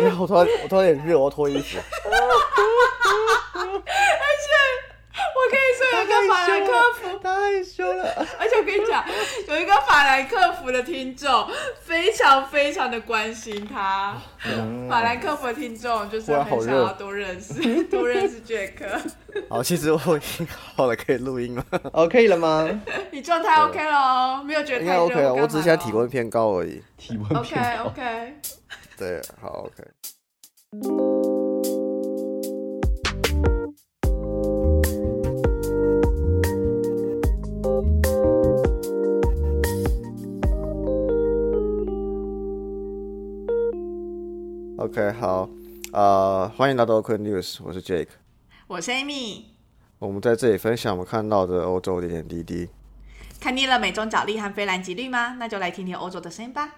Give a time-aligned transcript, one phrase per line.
[0.00, 1.78] 因为我突然我突然有点热，我要脱衣服。
[3.52, 4.48] 而且
[5.36, 7.28] 我跟你说，有一个法兰克福，太
[7.62, 8.26] 羞了。
[8.38, 9.04] 而且我跟你讲，
[9.48, 11.46] 有一个法兰克福的听众
[11.82, 14.16] 非常非常的关心他。
[14.88, 18.86] 法兰克福的听众就是很想要多认识多认识杰克。
[19.50, 20.46] 好，其实我已经
[20.76, 21.64] 好了，可以录音了。
[21.92, 22.68] 哦，可以了吗？
[23.12, 25.02] 你状态 OK 了哦，没有觉得太热？
[25.02, 26.82] 应该 OK 了，我只是现在体温偏高而已。
[26.96, 27.84] 体温偏高。
[27.84, 28.34] OK OK。
[29.00, 29.82] 对，好 OK。
[44.76, 45.48] OK，好，
[45.94, 48.08] 呃，欢迎来到 Open News，我是 Jake，
[48.66, 49.44] 我是 Amy，
[49.98, 52.68] 我们在这里分享我们看到的欧洲点点滴滴。
[53.40, 55.36] 看腻了美中角力和菲兰吉律吗？
[55.38, 56.74] 那就来听听欧洲的声音吧。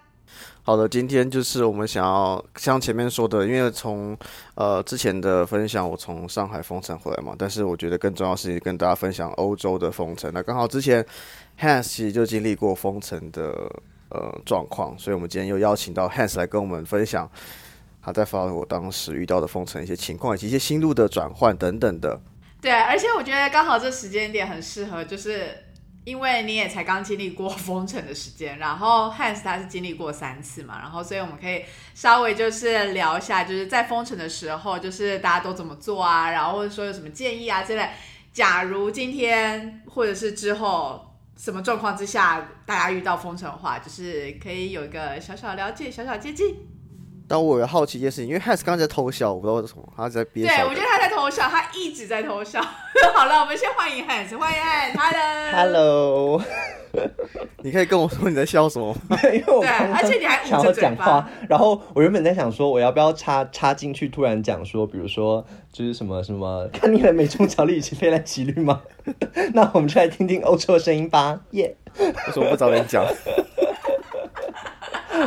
[0.63, 4.17] 好的，今天就是我们想要像前面说的，因为从
[4.55, 10.31] 呃之前的分享，我从上海封城回来嘛，但是我觉得更重要是跟大家分享欧洲的封城。
[10.33, 11.05] 那刚好之前
[11.61, 13.53] Hans 其实就经历过封城的
[14.11, 17.29] 呃状况，所以我们今天又邀请到 Hans 来跟我们分享。
[18.05, 22.21] 他在发我当时遇到的封城一些情况，以及一些心路的转换等等的。
[22.61, 25.57] 对，而且我觉得刚好这时间点很适合，就是
[26.05, 31.65] 因为你也才刚经历过封城的时间，然后 Hans 他是经历过三次嘛，然后所以我们可以
[31.95, 37.89] 稍微就是聊一下，就是在封城的时候，就是大家都怎么做啊，然后或者说有什么建议啊之类。
[38.33, 46.57] 假如今天或者是之后什么状况之下，大家遇到封城的话，就是可以有一个小小了解，小小接近。
[47.29, 50.57] 但我有好奇一件事情，因为 Hans 刚才在偷笑，我不知道为什么他在憋笑。
[50.57, 52.61] 对，我觉得他偷笑，他一直在偷笑。
[53.15, 56.43] 好了，我们先欢迎 Hans，欢迎 Hans，Hello，Hello。
[57.59, 59.17] 你可以跟我说你在笑什么吗？
[59.33, 68.83] 因为我而且你还想要讲话，然后我原本在想说我要不要插插进去，突然讲说，比如说就是什么什么，看你的美中角力以及飞来骑律吗？
[69.55, 71.39] 那我们就来听听欧洲的声音吧。
[71.53, 73.07] 耶，为什么不早点讲？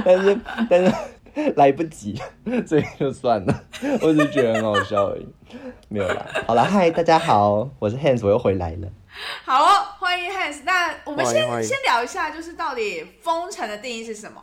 [0.04, 0.38] 但 是
[0.70, 0.94] 但是。
[1.56, 2.16] 来不及，
[2.66, 3.64] 所以就算了。
[4.02, 5.28] 我只是觉得很好笑而已，
[5.90, 6.26] 没有啦。
[6.48, 8.88] 好了，嗨，大家好，我是 Hans，我又回来了。
[9.44, 9.68] 好哦，
[10.00, 10.62] 欢迎 Hans。
[10.64, 14.42] 那我们先先聊一下，就是到底封城的定义是什么？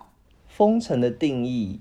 [0.49, 1.81] 封城的定义，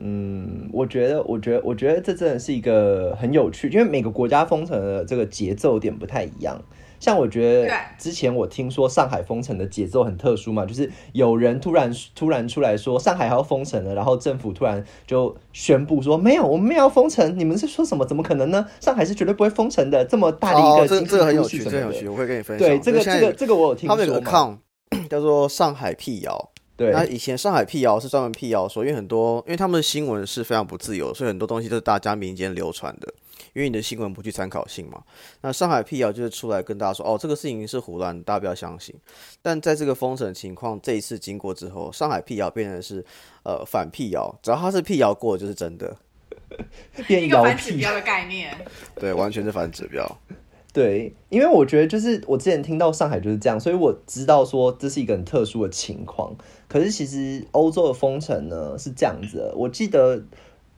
[0.00, 6.62] 嗯，我觉得，我觉得，我觉得这真的是一个很有趣，因为每个国家封城的这个节奏点不太一样。
[7.02, 18.06] 像我觉得，之前我听说上海封城的节奏很特殊嘛，就是有人突然突然出来说上海还要封城了，然后政府突然就宣布说没有，我们没有封城，你们是说什么？
[18.06, 18.64] 怎么可能呢？
[18.78, 22.68] 上海是绝对不会封城的，这么大的一个这这很有趣，这很有趣，我会跟你分享。
[22.68, 23.96] 对，这个这个这个我有听说。
[23.96, 24.56] 他们有个抗
[25.10, 26.51] 叫做上海辟谣，
[26.82, 33.14] 对，那以前上海辟谣是专门辟谣说，因为很多因为他们的新闻是非常不自由，所以很多东西都是大家民间流传的。
[33.54, 35.02] 因为你的新闻不具参考性嘛，
[35.42, 38.94] 那上海辟谣就是出来跟大家说，哦，这个事情是胡乱，大家不要相信。
[39.42, 43.04] 但在这个封城情况这一次经过之后，上海辟谣变成是
[43.44, 45.94] 呃反辟谣，只要他是辟谣过就是真的，
[47.06, 48.56] 变 一个反指标的概念。
[48.94, 50.18] 对，完全是反指标。
[50.72, 56.34] 对，因为我觉得就是我之前听到上海就是这样，所以我知道说这是一个很特殊的情况。
[56.68, 60.22] 可是其实欧洲的封城呢是这样子，我记得。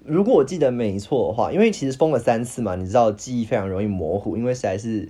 [0.07, 5.09] 如果我记得没错的话，因为其实封了三次嘛，你知道记忆非常容易模糊，因为实在是，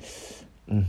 [0.69, 0.87] 嗯，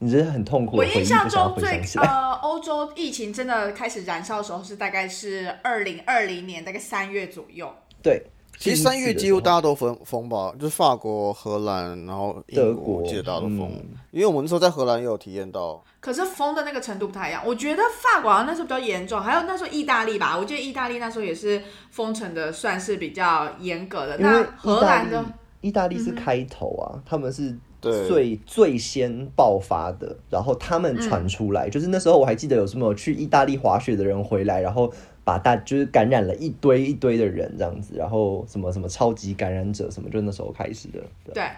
[0.00, 0.78] 你真的很痛苦。
[0.78, 7.72] 我印象中最呃，欧洲疫情真的开始燃烧的时候是大概是二零二零年大概三月左右。
[8.02, 8.20] 对。
[8.56, 13.70] 其实三月几乎大家都封封吧，就是法国、荷兰，然后英国，记得大家都封。
[14.10, 15.82] 因为我们那时候在荷兰也有体验到。
[16.00, 21.60] 可是封的那个程度不太一样，我觉得法国那时候比较严重，还有那时候意大利吧，我记得意大利那时候也是
[21.90, 24.16] 封城的，算是比较严格的。
[24.18, 25.24] 那荷兰的
[25.60, 34.90] 意大利是开头啊，他们是最最先爆发的，然后他们传出来，就是那时候我还记得有什么去意大利滑雪的人回来，然后。
[35.24, 41.00] 把大就是感染了一堆一堆的人这样子，然后什么什么超级感染者什么，就那时候开始的。
[41.32, 41.50] 对，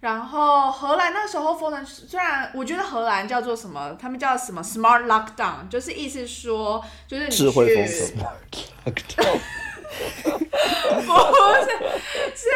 [0.00, 8.26] 然后荷兰那时候封城，虽然我觉得荷兰叫做什么，他们叫什么 smart lockdown，就是意思说就是智慧封城。
[11.00, 11.12] 不
[12.36, 12.50] 是，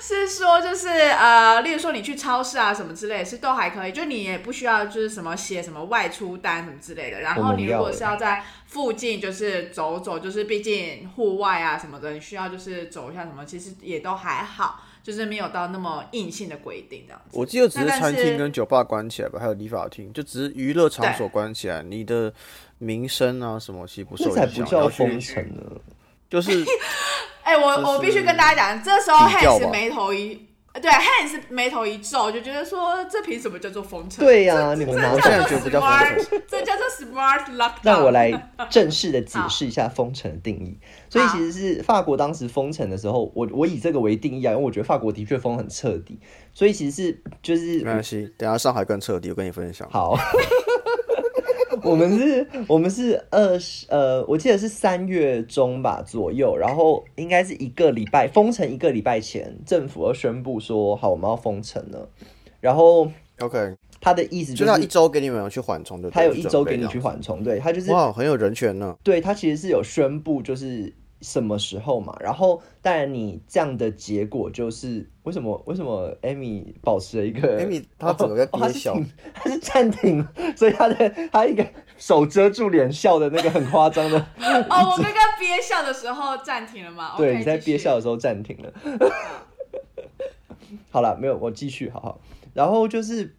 [0.00, 7.20] 是是说就是呃，例如说你去超市啊什么之类，是都还可以，就你也不需要就是什么写什么外出单什么之类的。
[7.20, 17.38] 然后你如果是要在附近就是走走，就是毕竟户外啊什么的，你需要就是走一下什么，其实也都还好，就是没有到那么硬性的规定这样子。
[17.38, 22.32] 我记得只是餐厅跟酒吧关起来吧，还有理发厅，就只是娱乐场所关起来，你的
[22.78, 24.44] 名声啊什么其实不受影响。
[24.44, 25.62] 这才不叫封城呢。
[26.30, 26.64] 就是，
[27.42, 30.46] 哎，我我必须跟大家讲，这时候 Hans 眉头一。
[30.82, 34.22] 对，Hans 眉头一皱，就觉得说这凭什么叫做封城？
[34.22, 35.90] 对呀，你们拿现在觉得叫封
[36.22, 37.78] 城，这叫做 smart lockdown。
[37.82, 38.30] 让我来
[38.68, 40.78] 正式的解释一下封城的定义。
[41.08, 46.20] 所以其实是法国当时封城的时候，我我以这个为定义啊，因为我觉得法国的确封很彻底。
[46.52, 49.88] 所以其实是就是没关系，等下上海更彻底，我跟你分享。
[49.90, 50.14] 好。
[51.86, 62.08] 我们是，我们是二十，呃，我记得是三月中吧左右，然后应该是一个礼拜封城，一个礼拜前政府要宣布说好我们要封城了，
[62.60, 70.92] 然后 OK，他的意思就是一周给你们去缓冲的，他有一周给你去缓冲，对他就是哇，很有人权呢，对他其实是有宣布就是。
[71.26, 72.16] 什么时候嘛？
[72.20, 75.60] 然后当然，你这样的结果就是为什么？
[75.66, 78.96] 为什么？Amy 保持了一个， Amy 他整个憋笑，
[79.34, 80.24] 他是暂停，
[80.56, 81.66] 所以她的她一个
[81.98, 84.16] 手遮住脸笑的那个很夸张的。
[84.38, 87.14] 哦，我刚刚憋笑的时候暂停了吗？
[87.16, 88.72] 对，你在憋笑的时候暂停了。
[90.92, 92.20] 好了，没有，我继续，好好。
[92.54, 93.34] 然后就是。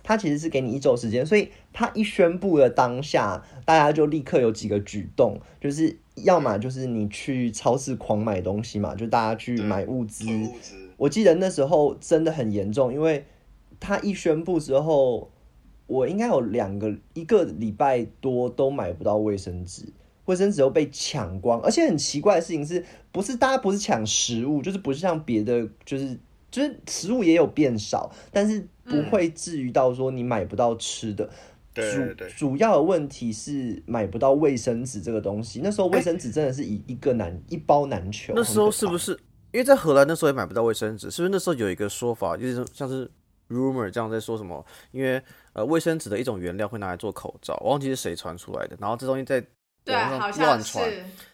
[0.00, 10.26] 他其实是给你一周时间，所以他一宣布的当下，大家就立刻有几个举动，就是要么就是你去超市狂买东西嘛，就大家去买物资。
[10.96, 13.24] 我记得那时候真的很严重，因为
[13.78, 15.30] 他一宣布之后，
[15.86, 19.84] 我应该有两个一个礼拜多都买不到卫生纸，
[20.24, 21.60] 卫生纸都被抢光。
[21.60, 26.18] 而且很奇怪的事情是，不是大家不是抢食物，就是不是像别的，就是
[26.50, 28.66] 就是食物也有变少，但是。
[28.88, 31.28] 不会至于到说你买不到吃的，
[32.16, 35.60] 主主要的问题是买不到卫生纸这个东西。
[35.62, 38.32] 那时候卫生纸真的是一一个难一包难求。
[38.34, 39.12] 那时候是不是
[39.52, 41.10] 因为在荷兰那时候也买不到卫生纸？
[41.10, 43.10] 是不是那时候有一个说法，就是像是
[43.48, 44.64] rumor 这样在说什么？
[44.90, 45.22] 因为
[45.52, 48.76] 呃卫生纸的一种原料会拿来做口罩，我忘记是谁传出来的。
[48.80, 49.44] 然后这东西在
[49.86, 50.90] 网上乱传，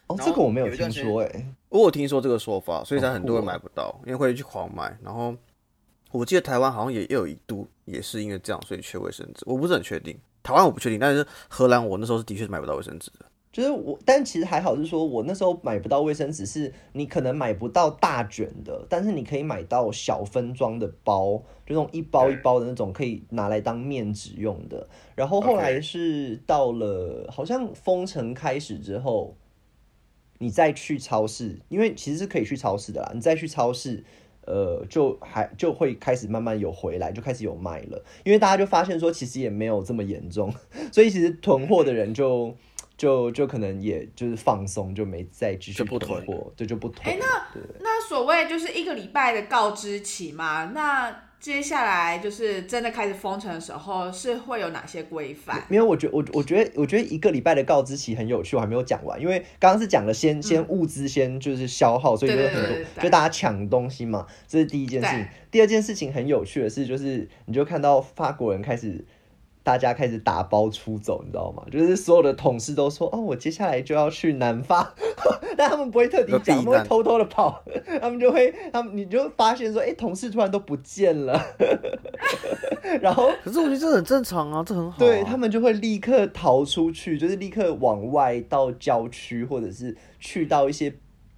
[0.06, 5.35] 哦，这个我没有听说哎，我有听说这个说法，所以才很多人买不到，因为会去狂买，然后。
[6.12, 9.43] 我记得台湾好像也有一度也是因为这样，所以缺卫生纸。
[9.46, 13.26] 我不是很确定，台湾我不确定，但是荷兰我那时候是的确是买不到卫生纸的。
[13.50, 24.88] 就是我，但其实还好，是说我那时候买不到卫生纸，是你可能买不到大卷的，但是你可以买到小分装的包，就那种一包一包的那种，可以拿来当面纸用的。
[25.14, 29.37] 然后后来是到了好像封城开始之后，
[30.38, 34.05] 你再去超市，因为其实是可以去超市的啦，你再去超市。
[34.46, 40.52] 呃，就还就会开始慢慢有回来，就开始有卖了，因为大家就发现说，其实也没有这么严重，
[40.93, 42.55] 所以其实囤货的人就
[42.96, 47.12] 就就可能也就是放松，就没再继续囤货，对，就不囤。
[47.14, 51.25] 哎，那那所谓就是一个礼拜的告知期嘛，那。
[51.44, 55.62] 接下来就是真的开始封城的时候，是会有哪些规范？
[55.69, 65.26] 没有，我觉我我觉得我觉得一个礼拜的告知期很有趣，我还没有讲完，因为刚刚是讲了先先物资先就是消耗，所以就很多就大家抢东西嘛，这是第一件事情。
[65.50, 69.05] 第二件事情很有趣的是，就是你就看到法国人开始。
[69.64, 71.64] 大家开始打包出走，你知道吗？
[71.72, 74.87] 就是所有的同事都说：“哦，我接下来就要去南方。
[75.56, 77.62] ”但他们不会特地讲，他们会偷偷的跑。
[78.00, 81.40] 他们就会，他们你就发现说：“哎，同事突然都不见了。
[83.00, 84.99] ”然后，可是我觉得这很正常啊，这很好。
[84.99, 90.94] 对他们就会立刻逃出去，就是立刻往外到郊区，或者是去到一些。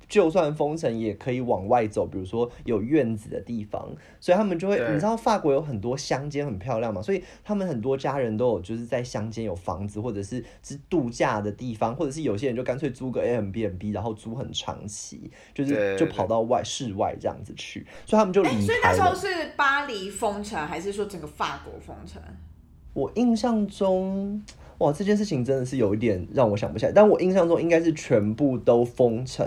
[0.09, 18.61] 就算封城也可以往外走，比如说有院子的地方，所以他们就会，你知道法国有很多乡间很漂亮嘛，所以他们很多家人都有就是在乡间有房子，或者是是度假的地方，或者是有些人就干脆租个 a m b n b 然后租很长期，就是就跑到外室外这样子去，所以他们就离开。
[18.61, 22.23] 所以那时候是巴黎封城，还是说整个法国封城？
[22.93, 24.41] 我印象中，
[24.79, 29.45] 哇，这件事情真的是有一点让我想不起来，但我印象中应该是全部都封城。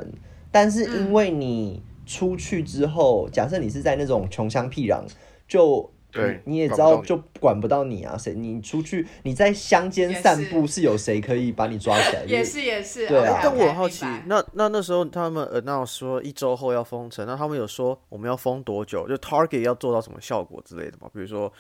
[0.52, 5.04] 但是因为你出去之后，假设你是在那种穷乡僻壤，
[5.48, 12.24] 就对，你也知道就管不到你啊，谁你出去你在乡间散步，是有谁可以把你抓起来？
[12.26, 13.40] 也是也是，对啊。
[13.44, 19.08] 但我很好奇，那那那时候他们呃那说一周后要封城，那他们有说我们要封多久？
[19.08, 21.10] 就 target 要做到什么效果之类的吗？
[21.14, 21.52] 比如说。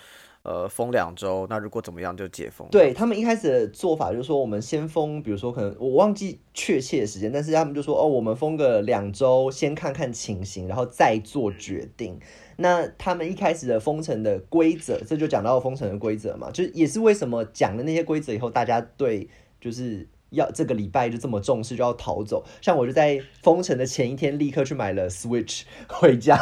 [0.50, 2.68] 呃，封两周，那如果怎么样就解封。
[2.72, 12.20] 对他们一开始的做法就是说，我们先封，比如说可能我忘记确切的时间，但是他们就说哦，我们封个两周，先看看情形，然后再做决定。
[12.58, 19.29] 那他们一开始的封城的规则，这就讲到封城的规则嘛，就也是为什么讲了那些规则以后，大家对
[19.62, 22.44] 就是要这个礼拜就这么重视，就要逃走。
[22.60, 26.39] 像我就在封城的前一天，立刻去买了 Switch 回家。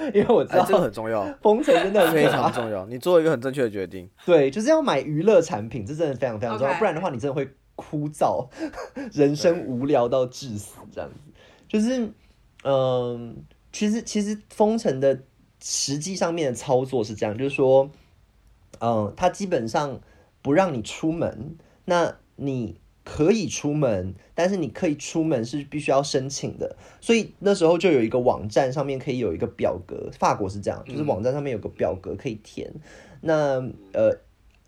[0.14, 2.86] 因为我知道这个很重要，封城真的非常重要。
[2.86, 6.74] 你做一个很正确的决定，对，就是要买娱乐产品，这真的非常非常重要。
[6.78, 8.48] 不然的话，你真的会枯燥，
[9.12, 11.16] 人生无聊到致死这样子。
[11.68, 12.10] 就是
[12.64, 13.36] 嗯，
[13.72, 15.20] 其实其实封城的
[15.62, 17.90] 实际上面的操作是这样，就是说，
[18.80, 20.00] 嗯，它基本上
[20.42, 22.80] 不让你出门，那你
[23.12, 32.72] 可以出门，但是你可以出门是必须要申请的，所以那时候就有一个网站上面可以有一个表格，法国是这样，就是网站上面有个表格可以填，
[33.20, 33.60] 那
[33.92, 34.16] 呃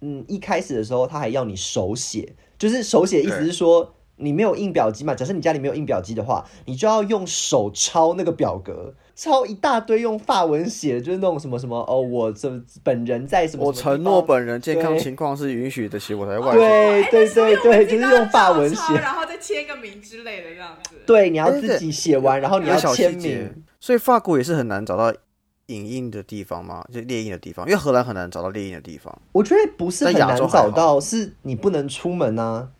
[0.01, 3.95] 嗯，一开始的时候他还要你手写，就是手写意思是说。
[4.17, 5.17] 你没有印表机嘛？
[5.17, 13.65] 假设你家里没有印表机的话，你就要用手抄那个表格，抄一大堆用法文写，就是那种什么什么哦，我这本人在什么？
[13.65, 16.57] 我承诺本人健康情况是允许的，写我才外。
[16.57, 20.97] 对对对对，就是用法文写，然后再签个名之类的这样子。
[21.07, 23.63] 对，你要自己写完，然后你要签名。
[23.79, 25.15] 所以法国也是很难找到
[25.67, 26.85] 影印的地方吗？
[26.93, 29.17] 就列印的地方，因为荷兰很难找到列印的地方。
[29.31, 32.71] 我觉得不是很难找到，是你不能出门啊。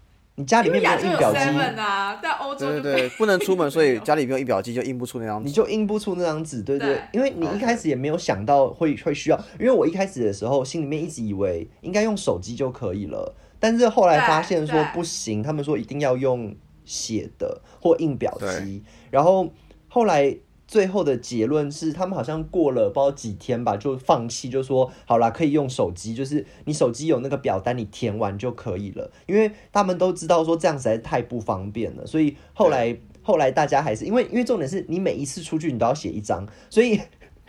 [0.43, 1.39] 你家里面没有印表机
[1.79, 2.19] 啊？
[2.21, 7.01] 在欧洲对对对，不能出门，所以 家里没有印表机就印不出那张纸，你就印不出那张纸，对对。
[7.13, 16.53] 因为你一开始也没有想到会会需要，因为我一开始的时候心里面一直以为应该用手机就可以了，但是后来发现说不行，他们说一定要用
[16.85, 18.83] 写的或印表机，
[19.13, 19.49] 然后
[19.87, 20.37] 后来。
[20.73, 29.11] 最后的结论是，他们好像过了不知道几天吧，就放弃，就说好啦，可以用手机，就是你手机有那个表单，你填完就可以了。
[29.27, 36.99] 因为他们都知道说这样实在太不方便了，所以后来后来大家还是因为因为重点是你每一次出去你都要写一张，所以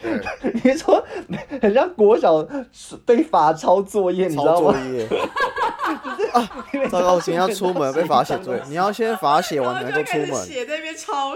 [0.61, 1.01] 你说
[1.61, 2.45] 很像国小
[3.05, 4.75] 被罚抄作业，你知道吗？
[6.33, 6.65] 啊！
[6.89, 10.45] 糟糕，今天要出门被罚写作业， 你要先罚写完才能够出门。
[10.45, 11.33] 写那边抄。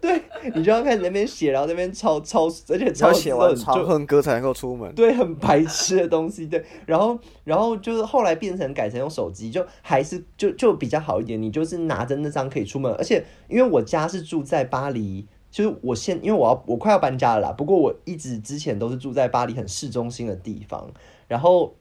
[0.00, 0.20] 对
[0.52, 4.92] 你就要开始那边写，然后那边抄抄，而且抄写完抄恨歌才能够出门。
[4.96, 6.44] 对，很白痴的东西。
[6.46, 11.40] 对， 然后然后就是后来变成改成用手机，就还是就就比较好一点。
[11.40, 17.52] 你就是拿着那张可以出门，而且因为我家是住在巴黎，就是我现因为我要我快要搬家了啦。
[17.52, 20.90] 不过我一直之前都是住在巴黎很市中心的地方，
[21.28, 21.76] 然后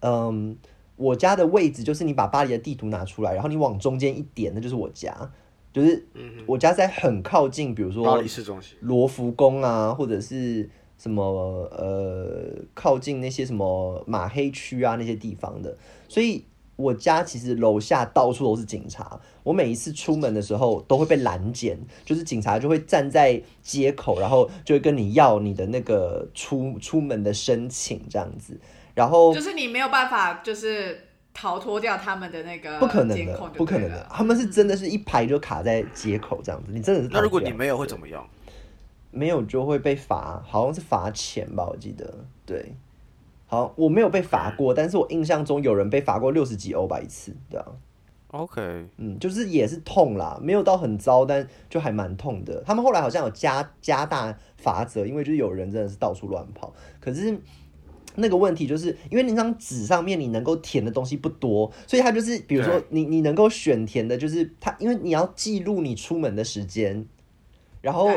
[0.00, 0.56] 嗯，
[1.02, 5.32] 我家的位置就是你把巴黎的地图拿出来，然后你往中间一点，那就是我家。
[5.72, 6.06] 就是
[6.46, 8.04] 我家在很靠近，比如说
[8.80, 10.68] 罗浮宫啊，或者是
[10.98, 11.24] 什么
[11.72, 15.74] 呃，靠近那些什么马黑区啊那些地方的，
[16.10, 16.44] 所以
[16.76, 19.18] 我家其实楼下到处都是警察。
[19.42, 28.60] 我每一次出门的时候都会被拦检，就是警察就会站在街口，然后就会跟你要你的那个出出门的申请这样子，
[28.94, 31.08] 然后就是你没有办法就是。
[31.34, 34.06] 逃脱掉他们的那个不可能的，不可能的。
[34.12, 37.08] 他们是真的是一排就卡在街口这样子，你真的是。
[37.10, 38.22] 那如果你没有会怎么样？
[39.10, 42.06] 没有就会被罚，好像是罚钱吧，我记得。
[42.44, 42.74] 对，
[43.46, 47.66] 好，我没有被罚过，但是我印象中有人被罚过六十几欧吧一次，对啊。
[48.32, 52.62] OK，嗯，就是也是痛啦，没有到很糟，但就还蛮痛的。
[52.66, 57.40] 他们后来好像有加加大罚则，因为就是有人真的是到处乱跑，可是。
[58.16, 67.06] 那个问题就是因为那张纸上面你能够填的东西不多，所以它就是比如说你你能够选填的，就是它，因为你要记录你出门的时间，
[67.80, 68.10] 然后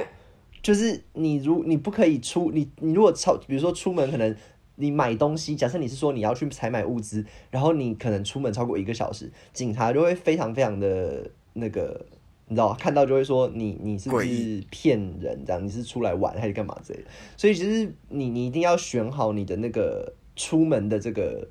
[0.62, 4.36] 就是你如你不可以出你你如果超，比如说出门可能
[4.76, 12.06] 你买东西，假设你是说你要去采买物资，然后你可能出门超过一个小时，警察就会非常非常的那个。
[12.48, 15.66] 你知道看到就会说你你是不是骗人这样？
[15.66, 17.06] 你是出来玩还是干嘛之类的？
[17.38, 21.48] 所以其实你你一定要选好你的那个出门的这个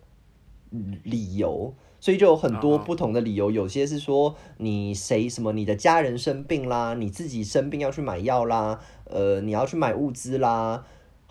[1.02, 1.74] 理由。
[2.00, 10.84] 所以就有很多不同的理由，有些是说你谁什么你的家人生病啦，你自己生病要去买药啦，呃，你要去买物资啦。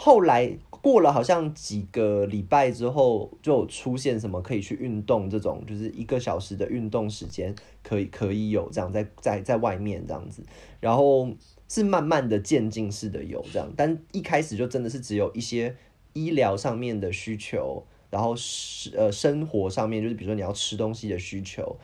[0.04, 0.58] 后来。
[0.84, 10.44] 过了好像几个礼拜之后，就出现什么可以去运动这种，就是一个小时的运动时间可以可以有这样在在在外面这样子，
[10.82, 11.30] 然后
[11.70, 15.74] 是慢慢的渐进式的有这样，但一开始就真的是只有一些
[16.12, 21.78] 医疗上面的需求，然后是呃生活上面就是比如说你要吃东西的需求，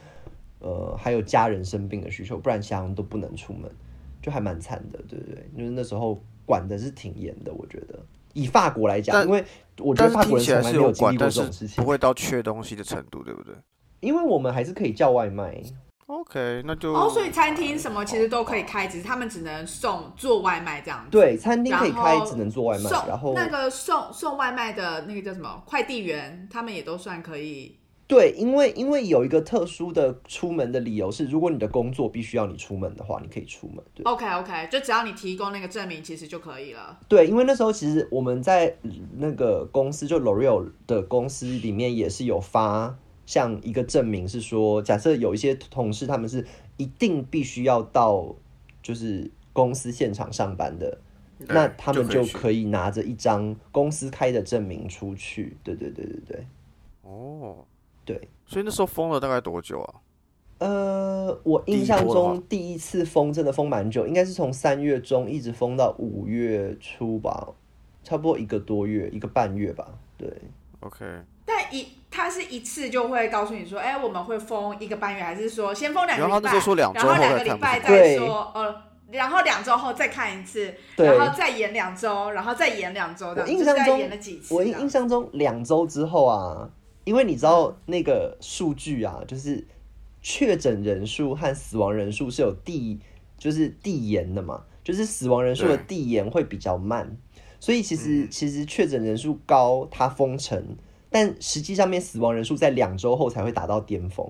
[0.59, 3.71] 呃还有家人生病的需求，不然其他人都不能出门，
[4.21, 5.49] 就还蛮惨的，对不对？
[5.55, 7.99] 因为那时候管的是挺严的，我觉得。
[8.33, 9.45] 以法国来讲，因为
[9.77, 13.53] 我觉得法国人从来没有经历过这种事情，不会到缺东西的程度，对不对？
[13.99, 15.61] 因为我们还是可以叫外卖。
[16.07, 21.11] OK，那就哦，所以餐厅什么其实都可以开，只是他们只能送做外卖这样子。
[21.11, 22.89] 对，餐厅可以开，只能做外卖。
[23.07, 27.78] 然后那个送送外卖的那个叫什么快递员，他们也都算可以。
[28.09, 33.77] 对，因为因为有一个特殊的出门的理由是，如果你的工作必须要你出门的话，你可以出门。
[33.93, 36.99] 对，OK OK，就只要你提供那个证明，其实就可以了。
[37.07, 38.75] 对，因为那时候其实我们在
[39.17, 46.45] 那个公司，就 L'Oreal 的公司里面也是有发像一个证明，是说假设有一些同事他们是
[46.77, 48.35] 一定必须要到
[48.81, 49.31] 就是。
[49.51, 50.99] 公司现场上班的，
[51.39, 55.57] 那他们就可以拿着一张公司开的证明出去。
[55.63, 56.47] 对对对对对。
[57.01, 57.65] 哦，
[58.09, 59.93] 对，所以那时候封了大概多久啊？
[60.57, 67.49] 呃，我印象中第一次封真的封蛮久，应该是从三月中一直封到五月初吧，
[68.03, 69.87] 差不多一个多月，一个半月吧。
[70.17, 70.27] 对
[70.79, 71.05] ，OK。
[71.45, 76.51] 但一他是一次就会告诉你说，哎，我们会封一个半月，还是说先封两个礼拜，
[76.93, 78.75] 然后两个礼拜再说，呃，
[79.11, 83.47] 然后两周后再看一次，然后再延两周，然后再延两周的。
[83.47, 84.53] 印象中延了几次？
[84.53, 86.69] 我印象中两周之后啊，
[87.09, 89.65] 因为你知道那个数据啊，就是。
[90.21, 92.99] 确诊人数和死亡人数是有递，
[93.37, 97.17] 就是递延的嘛，就是死亡人数的递延会比较慢，
[97.57, 100.75] 所以其实其实确诊人数高，它封城，
[101.09, 104.29] 但实际上面死亡人数在两周后才会达到巅峰，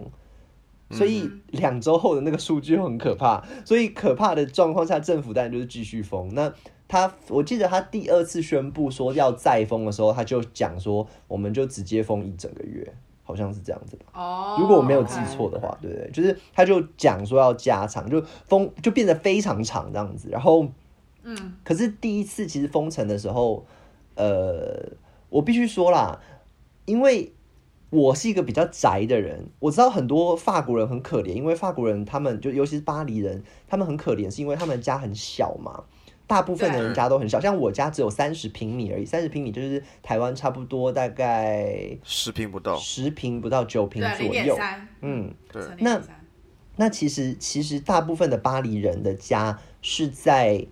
[0.91, 6.35] 所以两周后的那个数据很可怕，所以可怕的状况下，政府当然就是继续封。
[6.35, 6.53] 那
[6.89, 12.93] 他我记得他第二次宣布说要再封的时候，他就讲说，我们就直接封一整个月。
[13.21, 20.67] 好像是这样子吧，哦，如果我没有记错的话，对对，就是他就讲说要加长，就封就变得非常长这样子，然后，
[21.21, 23.63] 嗯，可是第一次其实封城的时候，
[24.15, 24.83] 呃，
[25.29, 26.19] 我必须说啦，
[26.85, 27.31] 因为
[27.91, 35.83] 我是一个比较宅的人，我知道很多法国人很可怜，因为法国人他们就尤其是巴黎人，他们很可怜，是因为他们家很小嘛。
[36.29, 44.55] 大部分的人家都很小，像我家只有三十平米而已，三十平米就是台湾差不多大概十平不到，十平不到九平左右。
[45.01, 45.63] 嗯，对。
[45.79, 45.99] 那
[46.75, 50.67] 那其实其实大部分的巴黎人的家是在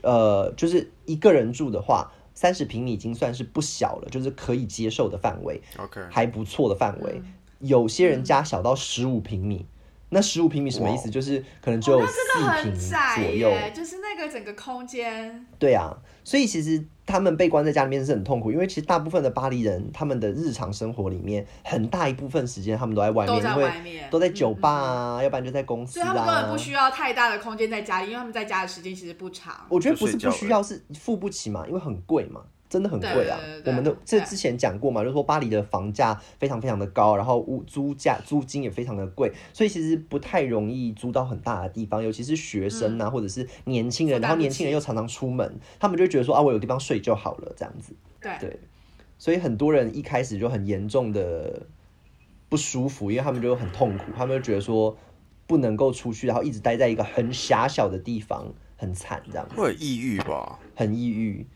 [0.00, 5.60] 呃，就是一个人住的话，三十平米已经算是不小了，就是可以接受的范围。
[5.76, 7.20] OK，还不错的范围。
[7.58, 9.66] 有些人家小到十五平米。
[10.14, 11.08] 那十五平米什么意思？
[11.08, 12.14] 就是可能只有四
[12.62, 15.46] 平左右，就是那个整个空间。
[15.58, 26.04] 对啊，所以其实他们被关在家里面是很痛苦，因为其实大部分的巴黎人，他们的日常生活里面很大一部分时间他们都在外面，都在外面都在酒吧啊，要不然就在公司啊。
[26.04, 29.54] 所以他们根本不需要太大的空间在家里，因为他们在家的时间其实不长。
[29.68, 32.42] 我觉得不是不需要，是付不起嘛，因为很贵嘛。
[32.72, 33.38] 真的很贵啊！
[33.66, 47.94] 我们的这之前讲过嘛，就是说巴黎的房价非常非常的高，然后屋租价租金也非常的贵，所以其实不太容易租到很大的地方，尤其是学生啊，或者是年轻人，然后年轻人又常常出门，他们就觉得说啊，我有地方睡就好了，这样子。
[48.40, 48.58] 对，
[49.18, 51.66] 所以很多人一开始就很严重的
[52.48, 54.96] 不舒服，因为他们就很痛苦，他们就觉得说
[55.46, 59.60] 不能够出去，然后一直待在一个很狭小的地方，很惨这样子。
[59.60, 60.58] 会抑郁吧？
[60.74, 61.46] 很抑郁。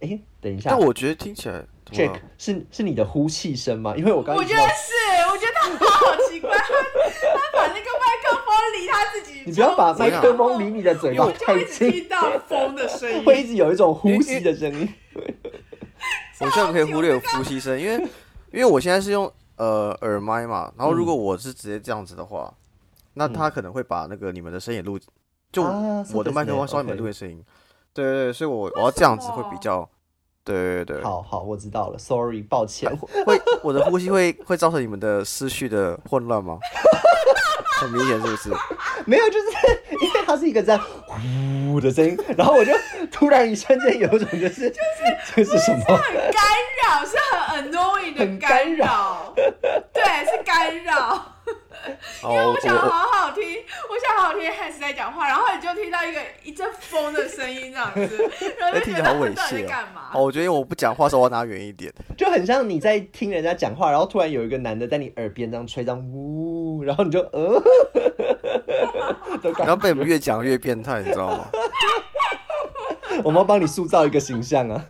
[0.00, 3.94] 哎，等一下，但我觉得听起来，Jack 是是你的呼气声吗？
[3.96, 4.92] 因为我刚我觉得是，
[5.32, 14.86] 我觉得他好奇怪，他把那个麦克风离他自己，你不要把麦克风离你的嘴巴太近，听到风的声音， 会一直有一种呼吸的声音。
[16.40, 17.96] 我现在可以忽略呼吸声，因为
[18.52, 22.52] 因为我现在是用呃耳麦嘛，然后如果我是直接这样子的话，
[23.14, 24.98] 那他可能会把那个你们的声音录，
[25.50, 25.62] 就
[26.12, 27.42] 我的麦克风稍微没录声音。
[27.94, 29.88] 对对对，所以我我要这样子会比较。
[30.44, 36.58] 对对对，好好，我知道了，sorry，抱歉，会我的呼吸会会造成你们的思绪的混乱吗？
[37.80, 38.50] 很明显是不是？
[39.06, 39.46] 没有，就是
[40.00, 42.72] 因为它是一个在呼的声音，然后我就
[43.10, 45.96] 突然一瞬间有一种就是就是这是什么？
[45.96, 46.42] 很干
[46.84, 47.16] 扰，是
[47.48, 49.34] 很 annoying 的干扰，
[49.92, 51.33] 对，是干扰。
[52.24, 53.42] 因为我想好好听，
[53.88, 60.10] 我想好好听 Hans 在讲话，然后你就听到一个一阵风的声音这样子， 然后就觉得好猥亵干嘛？
[60.14, 67.62] 哦，我觉得我不讲话时候我要拿远一点， 就很像你在听人家讲话，然后突然有一个男的在你耳边这样吹，这样呜，然后你就呃，
[69.58, 71.46] 然后被我们越讲越变态，你知道吗？
[73.22, 74.84] 我们要帮你塑造一个形象啊！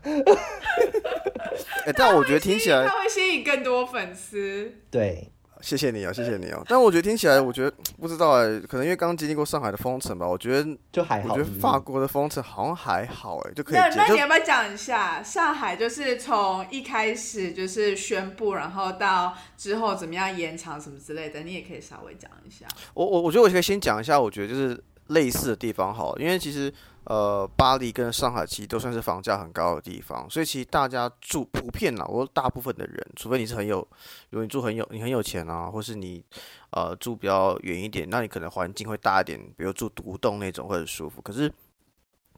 [1.85, 5.31] 哎，但我觉得听起来他会吸引更多粉丝，对。
[5.65, 6.63] 谢谢你哦，谢谢你哦。
[6.69, 10.29] 但我觉得听起来，我觉得不知道哎，可能因为刚经历过上海的封城吧。
[10.29, 11.33] 我觉得就还好。
[11.33, 13.75] 我觉得法国的封城好像还好哎，就可以。
[13.75, 15.75] 那那你要不要讲一下上海？
[15.75, 22.67] 就是从一开始就是宣布，然后到之后怎么样延长什么之类的，你也可以稍微讲一下。
[22.93, 26.71] 我我我觉得我可以先讲一下，我觉得就是类似的地方好，因为其实。
[27.05, 33.87] 呃，巴黎跟上海其实都算是房价很高的地方，所以其实大家住普遍啦，我大部分的人，除非你是很有，
[34.31, 36.25] 如果你住很有，你很有钱啊，或是你
[36.71, 41.21] 呃住比较远一点，那你可能环境会大一点，比如住独栋那种会很舒服。
[41.21, 41.53] 可是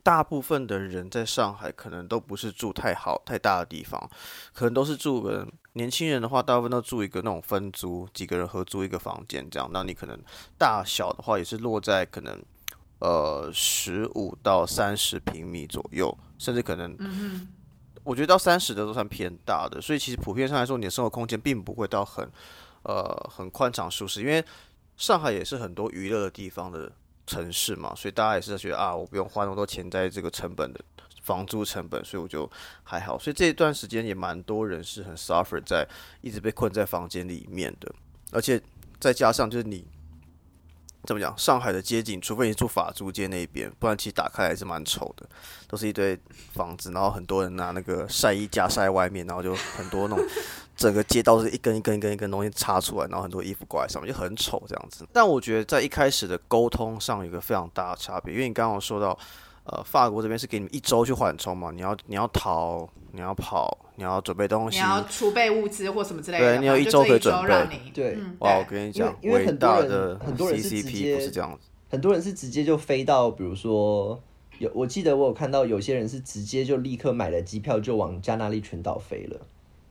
[0.02, 4.10] 大部分的人在上海可能都不是住太好太大的地方，
[4.52, 9.70] 可能都是住个年轻人的话，大部分都住一个那种分租，几个人合租一个房间这样。
[9.72, 10.18] 那你可能
[10.58, 12.42] 大小的话也是落在可能。
[12.98, 16.96] 呃十五到三十平米左右，甚至可能，
[18.04, 19.80] 我觉得到三十的都算偏大的。
[19.80, 22.30] 所以其实普遍上来说，你的生活空间并不会到很
[22.82, 24.44] 呃很宽敞舒适，因为
[24.96, 26.92] 上海也是很多娱乐的地方的
[27.26, 30.80] 城市嘛，所以大家也是觉得啊，我不用花那么多钱在这个成本的。
[31.22, 32.48] 房租成本，所以我就
[32.84, 35.84] 还好，所以这一段时间也蛮多人是很 suffer 在
[36.20, 37.92] 一直被困在房间里面的，
[38.30, 38.62] 而且
[39.00, 39.84] 再加上就是你
[41.06, 45.26] 怎么讲，上海的街景，除非你住法租界那边，不然其实打开还是蛮丑的，
[45.68, 46.18] 都是一堆
[46.52, 50.26] 房子，然后很多人拿那个晒衣架晒在外面，然后就很多那种
[50.76, 55.06] 整个街道是一根一根一根一根东西插出来，然后很多衣服挂在上面，就很丑这样子。
[55.12, 59.16] 但我觉得在一开始的沟通上有一个非常大的差别，因为你刚刚说到。
[59.68, 61.72] 呃，法国这边是给你们一周去缓冲嘛？
[61.72, 66.56] 你要你要逃，你要跑，你要准备东西，你要储备物资或什么之类的。
[66.56, 67.80] 对你有一周可以准备。
[67.92, 74.22] 对，哇，我跟你讲，因为很多人很多人是直接不是这样子，很多人是直接就飞到，比如说
[74.58, 79.40] 有，我记得我有看到有些人是直接就立刻买了机票就往加纳利群岛飞了，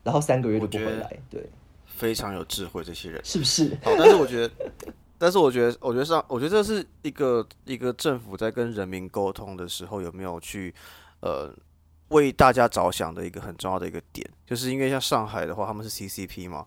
[0.03, 1.17] 然后三个月就不回来。
[1.29, 1.49] 对，
[1.85, 3.77] 非常有智慧这些人，是不是？
[3.83, 4.51] 好，但是我觉得。
[5.17, 10.75] 但是我觉得，我觉得上，我觉得这是一个一个政府在跟人民沟通的时候，有没有去
[11.21, 11.49] 呃
[12.09, 16.65] 为大家着想的一个很重要的一个点，就是因为像上海的话，他们是 CCP 嘛，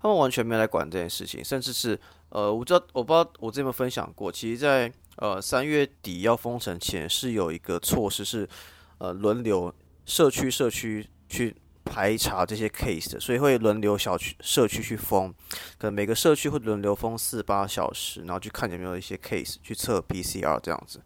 [0.00, 1.98] 他们完全没来管这件事情，甚至是
[2.30, 8.48] 呃，我知道我不知道我这边分享过，其实，在呃三月底要封城前，是有一个措施是
[8.98, 11.56] 呃轮流社区社区去。
[11.90, 15.32] 排查这些 case 的，所以会轮流小区社区去封，
[15.78, 21.00] 可能每个社区会轮流封四八小时，然后去看有没有一些 case 去测 PCR 这样子。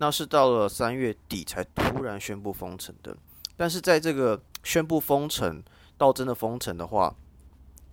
[0.00, 3.14] 那是到了三月底才突然宣布封城的。
[3.54, 5.62] 但是在这个宣布封城
[5.98, 7.14] 到真的封城的话，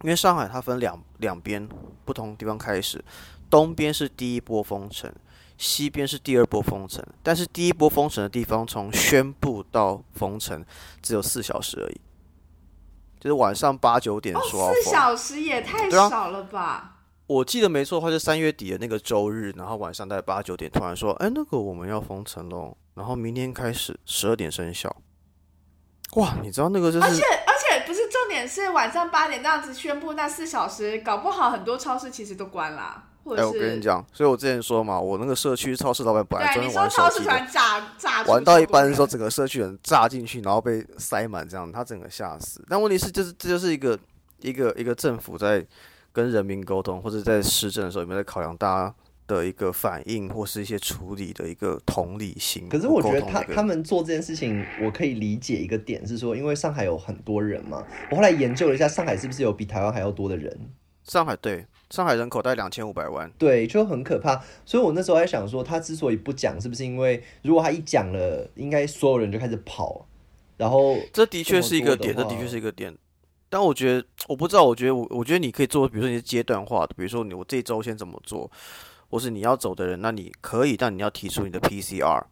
[0.03, 1.67] 因为上海它分两两边
[2.05, 3.03] 不同地方开始，
[3.49, 5.13] 东边是第一波封城，
[5.57, 7.05] 西边是第二波封城。
[7.21, 10.65] 但是第一波封城的地方从宣布到封城
[11.01, 11.99] 只有四小时而已。
[13.19, 16.96] 就是晚上八九点说四小时也太少了吧？
[17.27, 24.95] 我记得没错的话，就三月底的那个周日，然后晚上大概八九点突然说：“哎，那个我们要封城喽，然后明天开始十二点生效。”
[26.15, 33.03] 哇，你知道那个就是，而且而且不是重点是晚上八点那样子宣布那四小时，搞不好很多超市其实都关了。
[33.35, 42.63] 哎，我跟你讲，所以我之前说嘛，我那个社区超市老板本来专门玩手机的，玩到一半的时候，整个社区人炸进去，然后被塞满，这样他整个吓死。
[42.69, 43.99] 但问题是，就是这就是一个
[44.39, 45.65] 一个一个政府在
[46.17, 48.95] 跟人民沟通，或者在施政的时候，有没有在考量大家
[49.27, 52.67] 的一个反应，或是一些处理的一个同理心？
[52.67, 60.57] 可是我觉得他他们做这件事情，我可以理解一个点是说，因为上海有很多人嘛，我后来研究了一下，上海是不是有比台湾还要多的人？
[61.03, 61.67] 上海对。
[61.89, 64.43] 上海人口大概两千五百万，对，就很可怕。
[64.65, 70.05] 所以我那时候在想说，他之所以不讲，是不是因为如果他一讲了，应该所有人就开始跑，
[70.57, 72.93] 然后这的确是一个点，这的确是一个点。
[73.49, 78.49] 但我觉得，我不知道，我觉得我我觉得你可以做，比如说你是阶段化的，比如说你我这周先怎么做，
[79.09, 82.23] 或是你要走的人，那你可以，但你要提出你的 PCR。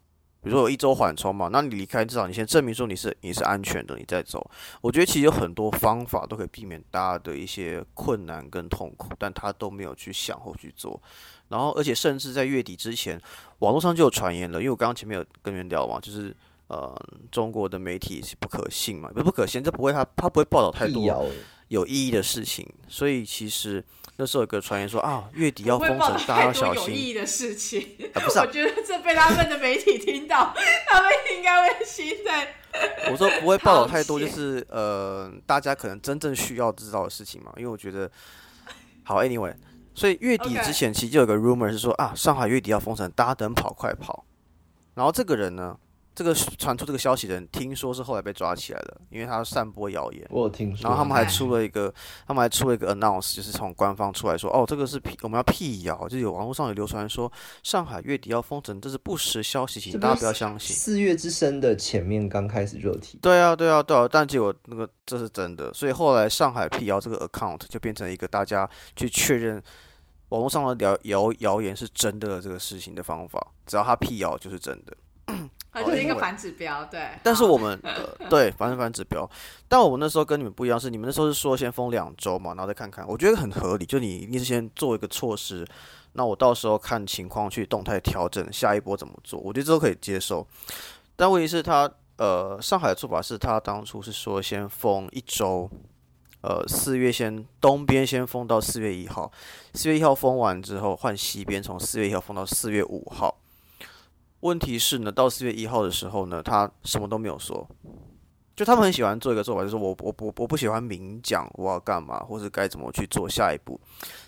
[0.42, 4.48] 比如说有一周缓冲嘛，那你离开至少你先证明说你是你是安全的，你再走。
[4.80, 11.02] 我觉得其实有很多方法都可以避免大家的一些困难跟痛苦，但他都没有去想或去做。
[11.48, 13.20] 然后而且甚至在月底之前，
[13.58, 16.32] 网络上就有传言了，因为我刚刚前面有跟人聊嘛，就是
[16.68, 16.94] 呃
[17.30, 21.30] 中国的媒体是不可信嘛，不不可信，这不会他他不会报道太多
[21.68, 23.84] 有意义的事情，所以其实。
[24.18, 26.84] 那时候有个传言说啊，月底要封城，大家要小心。
[26.84, 28.38] 有意义的事情，不是？
[28.38, 30.54] 我觉得这被他们的媒体听到，
[30.88, 32.54] 他们应该会心在。
[33.12, 37.52] 我说不会报道太多，就是呃，大家可能真正需要知道的事情嘛。
[37.58, 38.10] 因为我觉得，
[39.04, 39.54] 好，anyway，
[39.94, 44.24] 所以月底之前其实就有个 rumor 是说啊，上海月底要封城，大家等跑快跑。
[44.94, 45.76] 然后这个人呢？
[46.16, 50.26] 这个传出这个消息的人，听说是后来被抓起来的，因为他散播谣言。
[50.30, 50.88] 我有听说。
[50.88, 51.92] 然后他们还出了一个，
[52.26, 57.30] 他们还出了一个 announce，就是从官方出来说，哦，这个是辟，我们要辟谣，就有网络上有流传说
[57.62, 60.74] 上海月底要封城，这是不实消息，请大家不要相信。
[60.74, 63.18] 四月之声的前面刚开始热题。
[63.20, 69.62] 对啊，对啊，对啊，但结果那个这是真的，所以后来上海辟谣这个 account 就变成一个大家去确认
[70.30, 74.96] 网络上的谣谣谣言是真的这个事情的方法，只要他辟谣就是真的。
[75.76, 77.10] 它就是一个反指标，对。
[77.22, 79.28] 但是我们呃，对，反正反指标。
[79.68, 83.06] 但我们那时候跟你们不一样，是你们那时候是说先封两周嘛，然后再看看。
[83.06, 85.66] 我觉得很合理，就你一定是先做一个措施，
[86.14, 90.46] 那我到时候看情况去动态调整下一波怎么做，我觉得这都可以接受。
[91.14, 95.68] 但问题是，他呃，上海的做法是他当初是说先封一周，
[96.40, 99.30] 呃，四月先东边先封到四月一号，
[99.74, 103.36] 四月一号封完之后换西边，从四月一号封到四月五号。
[104.40, 107.68] 问题是呢，到四月一号的时候呢，他什么都没有说。
[108.54, 113.78] 就他们很喜欢做一个做法，就是我我我我不喜欢明讲我要干嘛，或是该怎么去做下一步。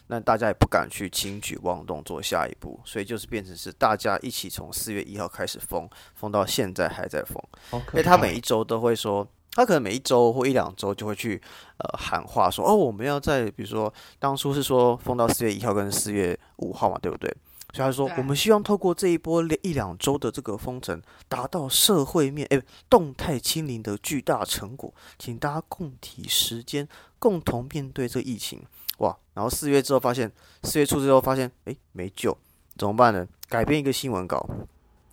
[0.08, 7.42] 那大家也不敢去轻举妄动做下一步，所以就是变成是大家一起从四月一号开始封，封到现在还在封。
[7.72, 11.40] 因为他每一周都会说，他可能每一周或一两周就会去
[11.78, 17.34] 呃喊话说，哦，我们要在比如说当初是说封到四月一号跟四月五号嘛，对不对？
[17.74, 28.62] 所以他说，我们希望透过这一波一两周的这个封城，达到社会面诶动态清零的巨大成果，请大家共体时间，共同面对这疫情。
[28.98, 29.16] 哇！
[29.34, 30.32] 然后四月之后发现，
[30.64, 32.36] 四月初之后发现，诶，没救，
[32.76, 33.24] 怎么办呢？
[33.48, 34.48] 改编一个新闻稿，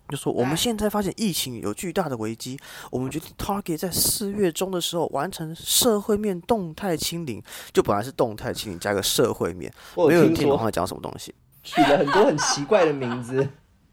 [0.08, 2.58] 就说我们现在发现疫情有巨大的危机，
[2.90, 7.40] 我们决定 target 在四月中的时候完成社会面动态清零。
[7.72, 11.34] 就本来是动态清零加个社会面，没有人听懂他讲什么东西。
[11.66, 13.46] 取了很多很奇怪的名字，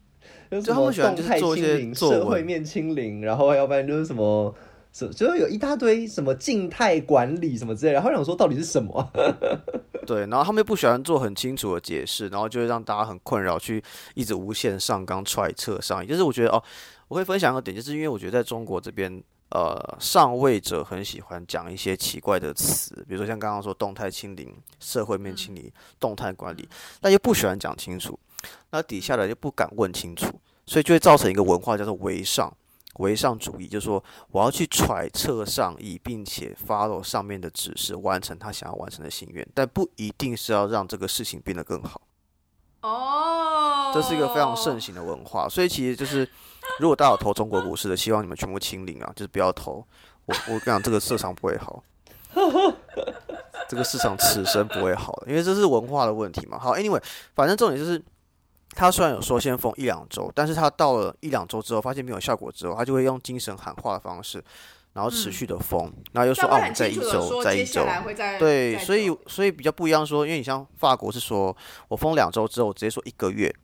[0.62, 4.54] 就他们喜欢就是做一些社会面清零，然后要不然就是什么，
[5.14, 9.10] 就有一大堆什么静态管理什么之类，然后想说到底是什么？
[10.06, 13.82] 对，然后他们又不喜欢做很清楚的解释，然后就会让大家很困扰，去
[14.14, 16.06] 一直无限上纲揣测上。
[16.06, 16.62] 就是我觉得哦，
[17.08, 19.22] 我会分享一个点，就是因为我觉得在中国这边。
[19.54, 26.68] 呃，上位者很喜欢讲一些奇怪的词，比如说像刚刚说动态清零、社会面清理、动态管理，
[27.00, 28.18] 但又不喜欢讲清楚，
[28.72, 30.26] 那底下的又不敢问清楚，
[30.66, 32.52] 所以就会造成一个文化叫做唯上、
[32.94, 42.00] 唯上主义，就是说我要去揣测上意，并且 follow 上面的指示，完成他想要完成的心愿，但不一定是要让这个事情变得更好。
[42.80, 46.28] 哦，这是一个非常盛行的文化，所以其实就是。
[46.80, 49.12] 如果大家有投中国股市的，希望你们全部清零啊！
[49.14, 49.84] 就是不要投。
[50.26, 51.84] 我我跟你讲，这个市场不会好，
[53.68, 56.58] 这个市场此生不会好，因为这是文化的问题嘛。
[56.58, 57.02] 好，Anyway，
[57.34, 58.02] 反正重点就是，
[58.70, 64.42] 他虽然有说先封一两周，但是他到了一两周之后，发现没有效果之后，他就会用精神喊话的方式，
[64.94, 67.84] 然后持续的封，然后又说啊，我们在一周，在一周，
[68.38, 71.54] 对，所以所以比较不一样说，因为你像法国是说
[71.88, 73.54] 我封两周之后，直接说一个月，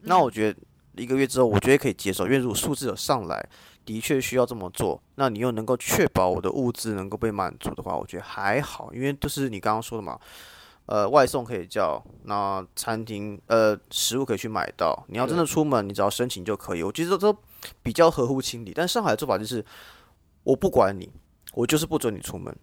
[0.00, 0.58] 那我觉得。
[0.96, 3.48] 一个月之后，我觉得可以接受，因为如果数字有上来，
[3.84, 10.18] 的确需要这么做，那你又能够确保我的物资能够被满足的话，我觉得还好，因为就是你刚刚说的嘛，
[10.86, 17.34] 呃，外送可以叫，那餐厅呃食物可以去买到，你要真的出门，你只要申请就可以，我觉得都
[17.82, 18.72] 比较合乎情理。
[18.74, 19.64] 但上海的做法就是，
[20.44, 21.10] 我不管你，
[21.54, 22.54] 我就是不准你出门。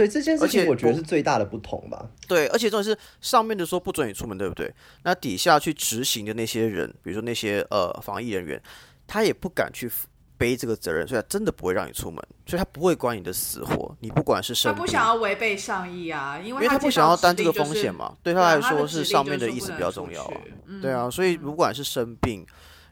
[0.00, 2.08] 对这件事情，我觉得是最大的不同吧。
[2.26, 4.72] 对，而且重点是上面的说不准你出门，对不对？
[5.02, 8.58] 那底下去执行的那些人，比如说那些呃防疫人员，
[9.06, 9.90] 他也不敢去
[10.38, 13.94] 背这个责任，所以他真的不会让你出门，所以他不会管你的死活。
[14.00, 18.16] 你不管是生，他不想要违背上意啊，因为因为他不想要担这个风险嘛。
[18.22, 20.40] 对他来说，是上面的意思比较重要啊。
[20.80, 22.46] 对啊，所以不管是生病。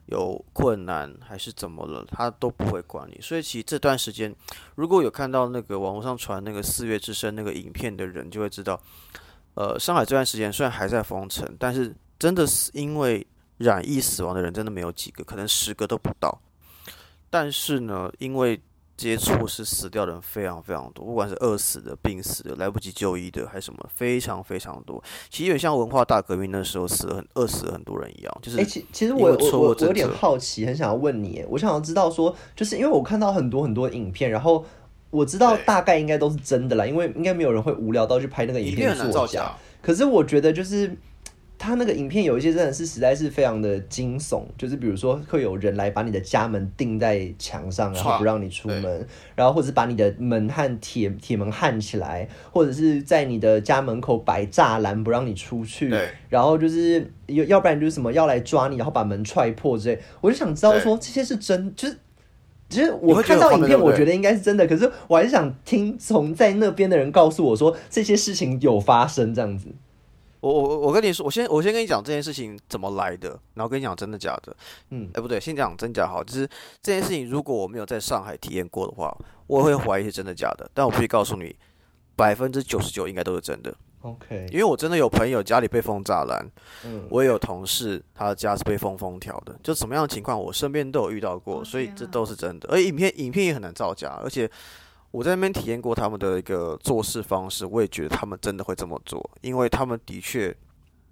[0.08, 3.20] 有困难还是怎么了，他都不会管你。
[3.20, 4.34] 所以其实这段时间，
[4.74, 8.80] 如果有看到那个网络上传那个四月之声那个影片的人，就会知道，
[9.54, 13.26] 呃，上海这段时间虽然还在封城，但是真的是因为
[13.58, 16.40] 染疫死亡的人真的没有几个，可能十个都不到。
[17.30, 18.58] 但是呢，因为
[18.98, 25.00] 接触是死掉的人非常非常多，不管是饿死的、病死的、来不及就医的，还是什么，非常非常多。
[25.30, 28.38] 其实有点像文化大革命那时候死了很饿死了很多人一样。
[28.42, 34.64] 就是，哎，其其实我我我有点好奇，很想要问你，我想要知道说，就是因为我看到很多很多影片，然后
[35.10, 39.54] 我知道大概应该都是真的啦，因为应该没有人会无聊到去拍那个影片作假。
[39.80, 40.98] 可是我觉得就是。
[41.58, 55.88] 他那个影片有一些真的是实在是非常的惊悚，就是比如说会有人来把你的家门钉在墙上，然后不让你出门，然后或者把你的门焊铁铁门焊起来，或者是在你的家门口摆栅栏不让你出去，
[56.28, 60.00] 然后就是要要不然就是什么要来抓你，然后把门踹破之类。
[60.20, 61.96] 我就想知道说这些是真，就是
[62.68, 69.66] 其实我看到影片，我觉得应该是真的，可是我还是想听从在那边的人告诉我说这些事情有发生这样子。
[70.40, 74.56] 我我我跟你说，我先我先跟你讲这件事情怎么来的，然后跟你讲真的假的。
[74.90, 76.22] 嗯，哎不对，先讲真假好。
[76.22, 76.46] 就是
[76.80, 80.70] 这件事情，如果我没有在上海体验过的话，我会怀疑是真的假的。
[80.72, 81.56] 但我必须告诉你，
[82.14, 83.74] 百分之九十九应该都是真的。
[84.02, 86.48] OK，因为我真的有朋友家里被封栅栏，
[86.84, 92.68] 嗯，我也有同事他的家是被封封条的，就什么样的情况我身边都有遇到过，所以这都是真的。
[92.70, 94.48] 而影片影片也很难造假，而且。
[95.10, 100.54] 我在那边体验过他们的一个做事方式，我也觉得他们真的会这么做，因为他们的确，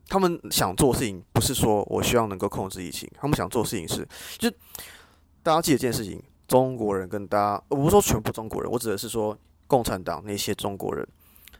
[0.09, 4.07] 他们想做事情不是说我希望能够控制疫情，他们想做事情是，
[4.39, 4.51] 就
[5.43, 11.07] 大家记得一件事情：中国人跟大家，我不是说全部中国人，我指的是说共产党那些中国人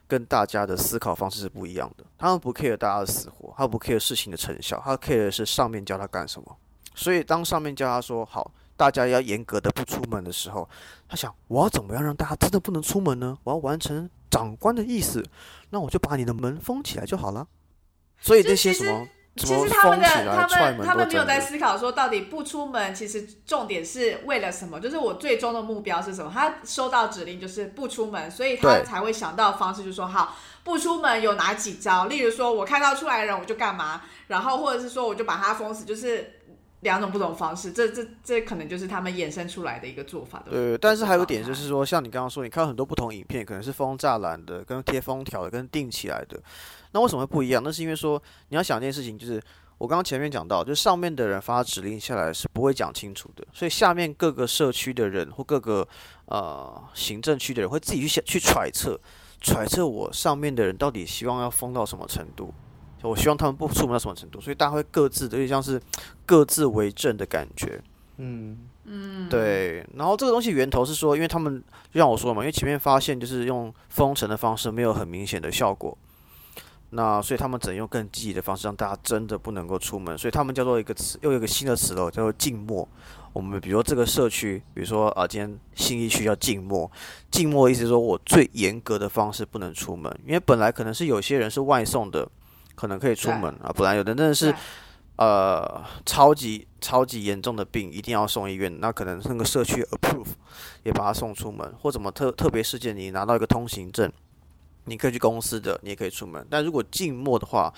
[0.07, 2.05] 跟大家的思考方式是不一样的。
[2.17, 6.55] 他们不 care 大家的死活，他不 care 事情的成效，他 care 的是上面教他干什么。
[6.93, 10.69] 所以当上面叫他说好，大家要严格的不出门的时候，
[11.09, 13.37] 他想我要怎么样让大家真的不能出门呢？
[13.43, 15.21] 我要完成长官的意思，
[15.71, 17.45] 那我就把你的门封起来就好了。
[18.21, 19.07] 所以这些什么？
[19.35, 24.79] 其实他们的他们他们没有在思考说到底不出门，其实重点是为了什么？
[24.79, 26.31] 就是我最终的目标是什么？
[26.33, 32.07] 他收到指令就是不出门，所以他才会想到方式，就说好不出门有哪几招？
[32.07, 36.41] 例如说我看到出来的人我就干嘛，然后或者是说我就把他封死，就是
[36.81, 37.71] 两种不同方式。
[37.71, 40.43] 这这这可能就是他们衍生出来的一个做法。
[40.49, 46.41] 对，但是还有点就是说，像你刚刚说，你看很多不同影片，可能是封栅栏的、跟贴封条的、跟钉起来的。
[46.91, 47.61] 那为什么会不一样？
[47.63, 49.41] 那是因为说你要想一件事情，就是
[49.77, 55.87] 我刚刚前面讲到，就是上面的人发指令下来是不会讲清楚的，所以下面各个社区的人或各个
[56.25, 58.99] 呃行政区的人会自己去想去揣测，
[59.39, 62.51] 揣测我上面的人到底希望要封到什么程度，
[63.03, 65.81] 我希望他们不出门到什么程度，所以大家会各自的，有点像是
[66.25, 67.81] 各自为政的感觉。
[68.17, 69.85] 嗯嗯，对。
[69.95, 75.95] 然后这个东西源头是说，因为他们就像我说嘛，因为前面发现就是用封城的方式没有很明显的效果。
[76.91, 80.17] 那所以他们只能用更积极的方式，让大家真的不能够出门。
[80.17, 82.87] 所以他们叫做一个词，又有一个新的词了，叫做静默。
[83.33, 86.89] 我们比如说这个社区，比如说啊，今天新一区叫静默。
[87.29, 92.27] 静默意思说我最严格的方式不能出门，因为本来可能是有些人是外送的，
[92.77, 93.73] 可能可以出门啊。
[93.75, 94.55] 不然有的真的是
[95.17, 100.29] 呃超级超级严重的病，一定要送医院，那可能那个社区 approve
[100.83, 104.09] 也把他送出门，或怎么特特别事件，你拿到一个通行证。
[104.89, 106.47] 你可以去公司的，你也可以出门。
[106.49, 107.73] 但如果静默的话，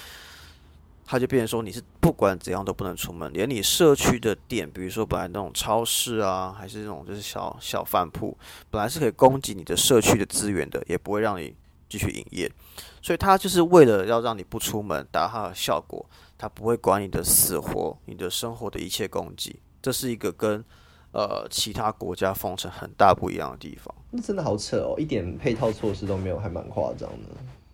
[1.07, 8.37] 他就变成说你是不管怎样都不能出门，连你社区的店，比如说本来那种超市啊，还是那种就是小小饭铺，
[8.69, 11.51] 本来是可以供给你的社区的资源的，也不会让你
[11.89, 12.49] 继续营业。
[13.01, 16.05] 所以他就是为了要让你不出门，达到他的效果，
[16.37, 19.59] 他不会管你的死活，你的生活的一切供给。
[19.81, 20.63] 这是一个跟。
[21.11, 27.29] 呃，其他国家封城很大不一样的地方，那真的好扯哦，一点配套措施都没有，还蛮夸张的。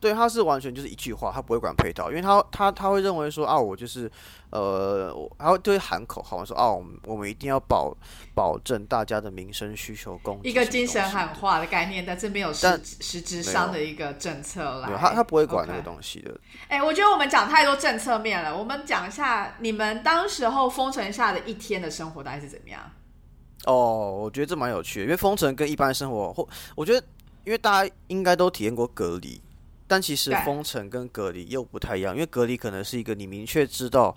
[0.06, 4.12] 对，他是完全就是一句话，他不会管配套，因为他他他会认为说啊，我就是
[4.52, 7.92] 呃，然后就会喊口号说啊，我们我们一定要保
[8.36, 16.40] 保证大家的民生需求供一个精神喊话的概念，但这边有实实质上的一个政策来，他他不会管那个东西的。
[16.68, 22.80] 哎，我觉得我们讲太多政策面了，我们讲一下你们当时候封城下的一天的生活大概是怎么样？
[23.66, 27.04] 哦，我觉得这蛮有趣的，因为封城跟一般生活，或我觉得，
[27.46, 29.42] 因为大家应该都体验过隔离，
[29.88, 34.16] 但其实封城跟隔离又不太一样，因为隔离可能是一个你明确知道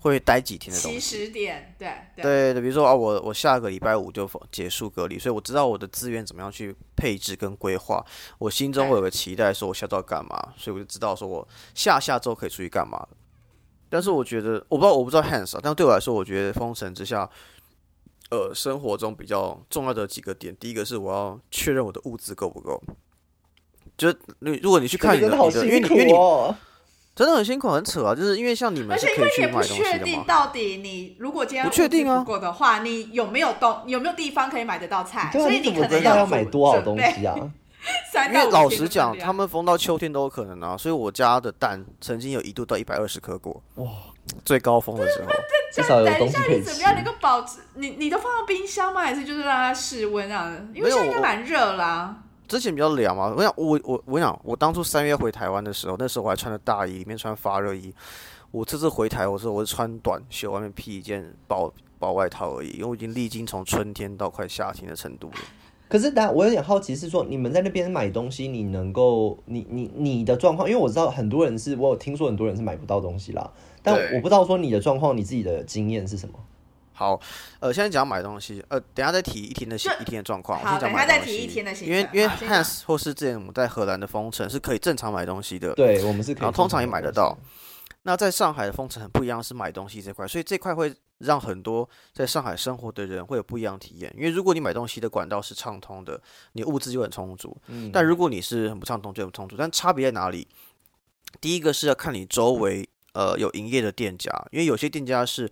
[0.00, 1.00] 会待几天的东西。
[1.00, 8.04] 起始点，对对对，比如说啊，我我下个礼拜五就结束隔离，所以我知道我的资源怎么样去配置跟规划，
[8.38, 13.06] 我心中会有个期待，说我下周要干嘛，所以我就知道说我下下周可以出去干嘛
[13.88, 17.28] 但是我觉得，我不知道我不知道 Hans 啊，但对我来说，我觉得封城之下。
[18.30, 22.80] 呃，生活中比较重要的几个点，第一个是我要确认我的物资够不够。
[24.00, 26.12] 就你如果你去看你的，因为你因为你
[27.14, 37.36] 真的很辛苦很扯啊，就是因为像你们，而且因为你也不确定到底你如果今天不确定的话，你有没有东有没有地方可以买得到菜，所以你可能要买多少东西啊？
[38.32, 43.86] 因为老实讲，他们封到秋天都有可能啊，所以我家的蛋曾经有一度到一百二十颗过哇。
[44.44, 45.30] 最高峰的时候，
[45.74, 47.58] 至少有等一下，你怎么样能够保持？
[47.74, 49.00] 你你都放到冰箱吗？
[49.00, 50.56] 还是就是让它室温啊？
[50.72, 52.16] 因为现在应该蛮热啦。
[52.50, 53.32] 之前比较凉嘛。
[53.36, 57.94] 我想，我我我想，我当初三月回台湾的时候，那时候我还穿着大衣，里面穿发热衣。
[58.50, 65.36] 我这次回台，我说我是穿短袖，外面披一件薄薄外套而已，因为我已经历经从春天到快夏天的程度了。
[65.88, 73.48] 可是，但我有点好奇，是说你们在那边买东西，你能够，你你你的状况，因为我知道很多人是，我有听说很多人是买不到东西啦。
[73.82, 76.34] 但我不知道说你的状况，你自己的经验是什么？
[77.00, 77.18] 好，
[77.60, 80.60] 呃，现在讲买东西，呃，等下再提一天的一天的状况。
[80.60, 87.34] 好，等下再提一天的因为因为 Hans 或是之前我们在荷兰的封城是可以正常买东西的，对我们是，然后通常也买得到。
[88.02, 94.14] 那在上海的封城很不一样，是买东西这块，所以这块会让很多在上海生活的人会有不一样体验。
[94.14, 96.20] 因为如果你买东西的管道是畅通的，
[96.52, 97.56] 你物资就很充足。
[97.68, 99.56] 嗯，但如果你是很不畅通，就很充足。
[99.58, 100.46] 但差别在哪里？
[101.40, 102.86] 第一个是要看你周围。
[103.12, 105.50] 呃，有营业的店家，因为有些店家是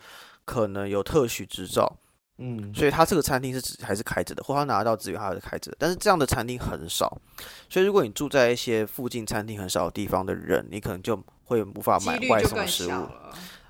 [0.49, 1.99] 可能有特许执照，
[2.39, 5.77] 嗯，所以他这个餐厅是指还是开着的，或他拿到资源还是开着的。
[5.79, 7.21] 但是这样的餐厅很少，
[7.69, 13.07] 所以如果你住在一些附近餐厅很少的地方的人，你可能就会无法买外送食物。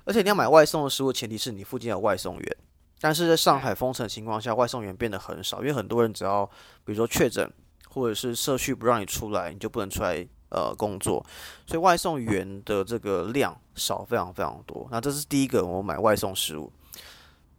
[0.05, 2.57] 而且你要买外送的食物，前提是你附近有外送员。
[3.01, 6.45] 但是在上海封城的情况下，外送员变得很少，因为很多人只要
[6.85, 7.51] 比如说确诊，
[7.89, 10.25] 或者是社区不让你出来，你就不能出来。
[10.49, 11.25] 呃，工作，
[11.65, 14.87] 所以外送员的这个量少非常非常多。
[14.91, 16.71] 那这是第一个，我买外送食物。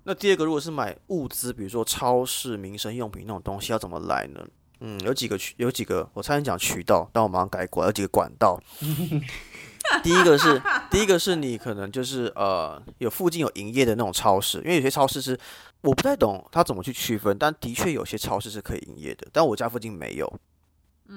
[0.05, 4.45] 那第二个，如果是买物资，比如说超市、民生用品那种东西，要怎么来呢？
[4.80, 8.59] 嗯，有几个渠，有几个，我差点讲渠道，但我马上改过来，有几个管道。
[10.03, 10.61] 第一个是，
[10.91, 15.38] 第一个是你可能就是呃，有附近有营业的那种超市，因为有些超市是
[15.82, 20.41] 我不太懂它怎么去区分，但的确有些超市是可以营业的，但我家附近没有，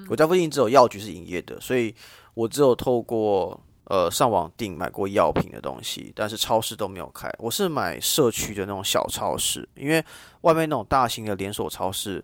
[0.08, 1.94] 我家附近只有药局是营业的，所以
[2.34, 7.30] 我只有透过呃上网订买过药品的东西，但是超市都没有开。
[7.38, 10.04] 我是买社区的那种小超市，因为
[10.42, 12.22] 外面那种大型的连锁超市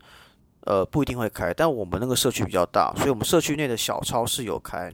[0.62, 4.92] 呃不一定会开，但我们那个社区比较大，所以我们社区内的小超市有开。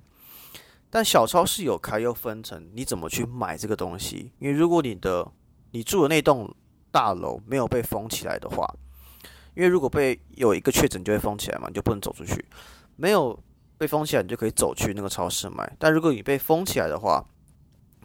[0.89, 4.31] 但小超市有开，又分成你怎么去买这个东西。
[4.39, 5.27] 因为如果你的
[5.73, 6.55] 你住的那栋
[6.91, 8.65] 大楼没有被封起来的话，
[9.57, 12.45] 因为如果被有一个确诊就会封起来嘛，你就不能走出去。
[12.95, 13.37] 没有
[13.79, 15.71] 被封起来，你就可以走去那个超市买。
[15.79, 17.25] 但如果你被封起来的话，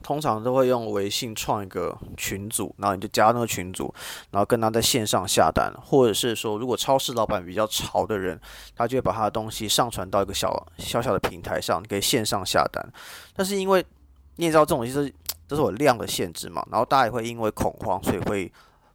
[0.03, 3.93] 通常都会用微信创一个群组，然后你就加那个群组，
[4.31, 8.39] 然后跟他在线上下单，或者是说，如果超市老板比较潮的人，
[8.75, 12.83] 他就会把他的东西上传到一个小小小的平台上，可以线上下单。
[13.35, 13.85] 但是因为
[14.37, 15.13] 你也知道这种就是
[15.47, 18.51] 都是我量的限制嘛，然后大家也会因为恐慌，所以会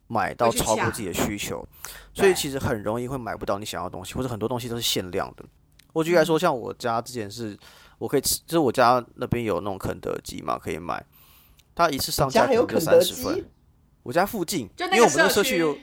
[0.09, 1.65] 买到超过自己的需求，
[2.17, 5.45] 所以其实很容易会买不到你想要的东西，或者很多东西都是限量的。
[5.93, 7.57] 我举例来说，像我家之前是。
[7.99, 11.03] 我可以吃，就是我家那边有那种肯德基嘛，可以买。
[11.75, 13.43] 他一次上架有三十份。
[14.03, 15.75] 我家附近，因为我们那个社区有，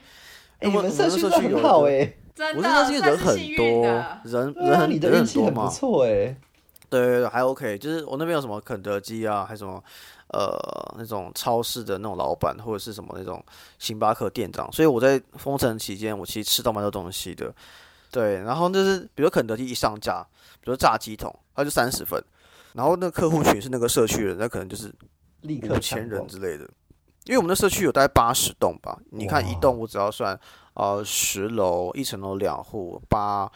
[0.62, 2.14] 我们社区很好哎。
[2.36, 3.86] 真的，我是那人很多，
[4.26, 5.66] 人人很人很多嘛。
[5.66, 6.38] 不错哎。
[6.88, 7.80] 对对对，还 OK。
[7.80, 9.84] 就是我那边有什么肯德基啊，还什么
[10.34, 13.42] 呃那种超市的那种老板，或者是什么那种
[13.80, 14.70] 星巴克店长。
[14.74, 17.54] 所以我在封城期间，我其实吃到蛮多东西的。
[18.12, 20.26] 对，然后就是比如肯德基一上架。
[20.66, 22.24] 比如炸鸡桶，它就三十份，
[22.72, 24.88] 然后那客户群是那个社区人，那可能就是
[25.42, 26.64] 五千人之类的。
[27.26, 30.40] 因为我们的社区有大概八十栋吧，你看一栋我只要算
[30.76, 33.52] 呃十楼，一层楼两户，八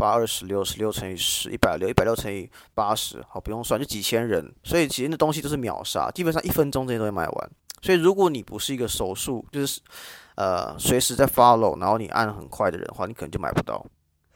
[0.00, 7.50] 八二十六，十六乘以十，一百六，一百六乘以八十，好不用算就几千人，所以其实那东西都是秒杀，基本上一分钟之内都会卖完。
[7.82, 9.78] 所以如果你不是一个手速就是
[10.36, 13.84] 呃随时在 follow，然后你按很快的人的话，你可能就买不到。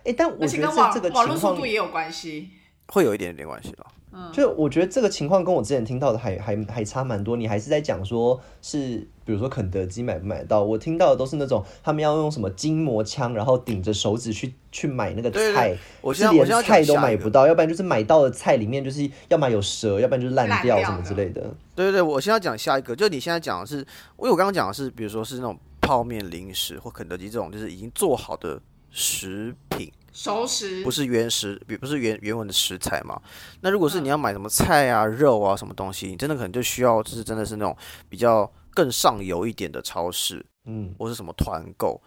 [0.05, 2.51] 哎，但我觉得这个网络速度也有关系，
[2.89, 3.87] 会有一点点关系了。
[4.15, 7.37] 嗯，就我觉得这个情况跟我之前听到的还还还差蛮多。
[7.37, 10.63] 你还是在讲说，是比如说肯德基买不买到？
[10.63, 21.41] 我听到的都是那种他们要用什么筋膜枪，然后顶着手指去去买那个菜，我是连菜都买不到，要不然就是买到的菜里面就是要么有蛇，要不然就是烂掉什么之类的。
[21.75, 23.85] 对对对，我现在讲下一个，就你现在讲的是，因
[24.19, 28.61] 为我刚刚讲的是，比如说是那种泡面、零食或肯德基这种，就是已经做好的。
[28.97, 33.21] 食品熟食不是原食，比不是原原文的食材嘛？
[33.61, 37.77] 那如果是你要买什么菜啊、肉啊什么东西，你真的可能就需要，就是真的是那种
[38.09, 42.01] 比较更上游一点的超市，嗯，或是什么团购，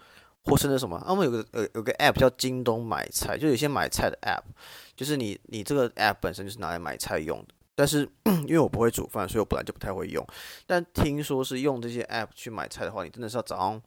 [0.44, 4.42] 或甚至什么，他们有个呃有个 app 叫京东买菜，就有些买菜的 app，
[4.96, 7.54] 就是你你这个 app 本身就是拿来买菜用的。
[7.74, 10.26] 但是 因为我不会煮饭，所以我本来就不太会用。
[10.66, 13.82] 但听说是用这些 app 去买菜的话，你真的是要早上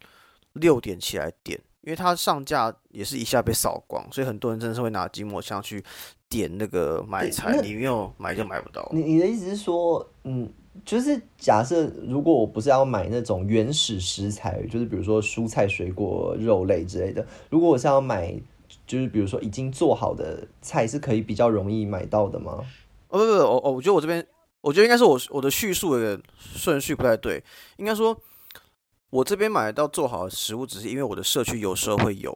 [0.53, 1.59] 六点起来点。
[1.81, 5.83] 因为它上架也是一下被扫光，所以很多人真的是会拿筋膜枪去
[6.29, 8.87] 点那个买菜，你没有买就买不到。
[8.93, 10.47] 你你的意思是说，嗯，
[10.85, 18.31] 就是假设如果我不是要买那种原始食材，就是比如说蔬菜、水果、肉类之类的，如果我是要买，
[18.85, 22.59] 就是比如说已经做好的菜，是可以比较容易买到的吗？
[23.07, 24.23] 哦不不，我我我觉得我这边，
[24.61, 27.43] 我觉得应该是我我的叙述的顺序不太对，
[27.77, 28.15] 应该说。
[29.11, 32.31] 我这边买到做好的食物，只是因为我的社区有时候会有，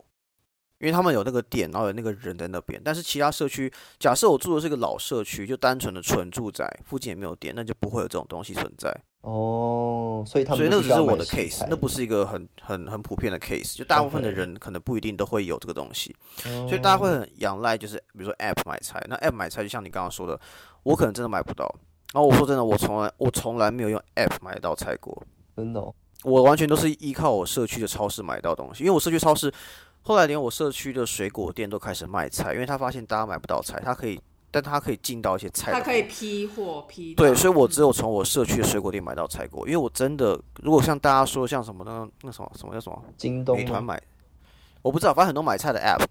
[0.79, 2.79] 因为他们有那个店，然后有那个人在那边。
[2.83, 8.93] 但是其他社区，假设我住的是个老社区，就单纯的纯住宅，附近也没有店，那就不会有这种东西存在。
[9.21, 13.75] 哦，所以他们所以那个只是我的 case，那不是一个很很很普遍的 case。
[13.75, 16.13] 就大部分的人可能不一定都会有这个东西，
[16.43, 19.01] 所以大家会很仰赖，就是比如说 app 买菜。
[19.09, 20.37] 那 app 买菜就像你刚刚说的，
[20.83, 21.73] 我可能真的买不到。
[22.13, 25.23] 然后我说真的，我从来我从来没有用 app 买到菜过，
[25.55, 25.81] 真的。
[26.25, 29.53] 我完全都是依靠我社区的超市买到东西，因为我社区超市
[30.01, 34.19] 后来连我社区的水果店都开始卖菜，因为他发现大家买不到菜，他可以，
[34.49, 37.13] 但他可以进到一些菜，他可以批货批。
[37.13, 44.01] 对，所以我只有从我社区的水果店买到菜果，因为我真的如果像大家说像什么那那什么什么叫什么京东、美团买，
[44.81, 46.03] 我不知道，反正很多买菜的 app。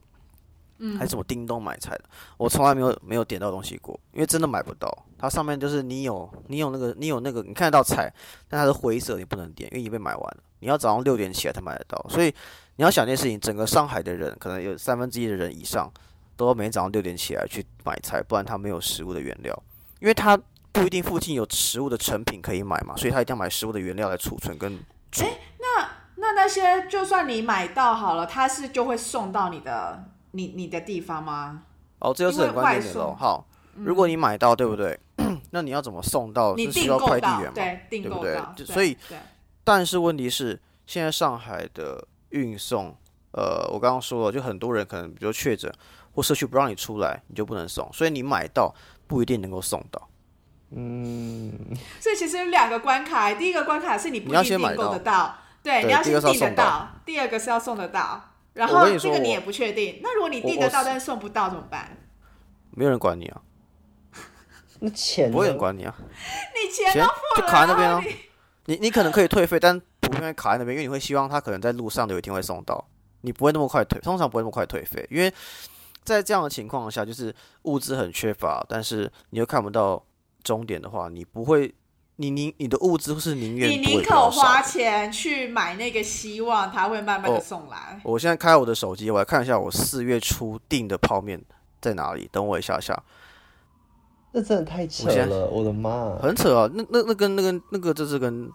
[0.98, 2.04] 还是我叮咚买菜的，
[2.36, 4.90] 我从来没有没有点到东西过，因为真的买不到。
[5.18, 8.12] 它上面就是你有你有那个你有那个你看得到菜，
[8.48, 10.36] 但它是灰色，你不能点，因为已经被买完了。
[10.60, 12.34] 你要早上六点起来才买得到，所以
[12.76, 15.90] 你要想一件事情，整个上海的人可能有三分之一的人以上
[16.36, 19.62] 都每天早上六点起来去买菜，不然他没有食物的原料，
[20.00, 20.38] 因为他
[20.72, 24.74] 不一定附近有食物的成品可以买嘛，所以他一定要买食物的原料来储存跟。
[25.20, 25.38] 哎，
[26.16, 30.04] 那那些就算你买到好了，他是就会送到你的
[30.34, 31.62] 你你的地方吗？
[32.00, 33.16] 哦，这就是很关键的喽。
[33.18, 34.98] 好，如果你买到，对不对？
[35.50, 36.54] 那你要怎么送到？
[36.56, 37.52] 你需要快递员嘛？
[37.54, 38.66] 对，对不对？
[38.66, 38.96] 所以，
[39.62, 42.94] 但是问题是，现在上海的运送，
[43.32, 45.72] 呃，我刚刚说了，就很多人可能比如确诊
[46.12, 48.74] 或社区不让你出来，你就不能送，所以你买到
[49.06, 50.08] 不一定能够送到。
[50.76, 51.52] 嗯，
[52.00, 58.33] 所以其实有两个关卡，第一个关卡是你不一定订购得到，对，你要先订得到；第二个是要送得到。
[58.54, 60.00] 然后这个你也不确定。
[60.02, 61.96] 那如果你订得到但是送不到怎么办？
[62.70, 63.42] 没有人管你啊。
[64.80, 65.94] 那钱不会人管你啊。
[66.00, 68.02] 你钱都付了，就卡在那边啊。
[68.64, 72.82] 你你可能可以退费，但普遍会卡在那边，因为你会希望他可能在路上有一天会送到，
[73.20, 75.32] 你不会那么快退，通常不会那么快退费，因为
[76.02, 80.04] 在这样的情况下，就是物资很缺乏，但是你又看不到。
[80.42, 81.74] 终点的话，你不会，
[82.16, 88.00] 你宁你的物资是宁愿你宁可花钱去买那个希望，它会慢慢的送来。
[88.04, 91.42] 我现在开我的手机，我来看一下我四月初订的泡面
[91.80, 92.28] 在哪里。
[92.30, 93.02] 等我一下下，
[94.30, 96.70] 那真的太扯了，我的妈，很扯啊！
[96.72, 98.48] 那那那跟那个那个这是跟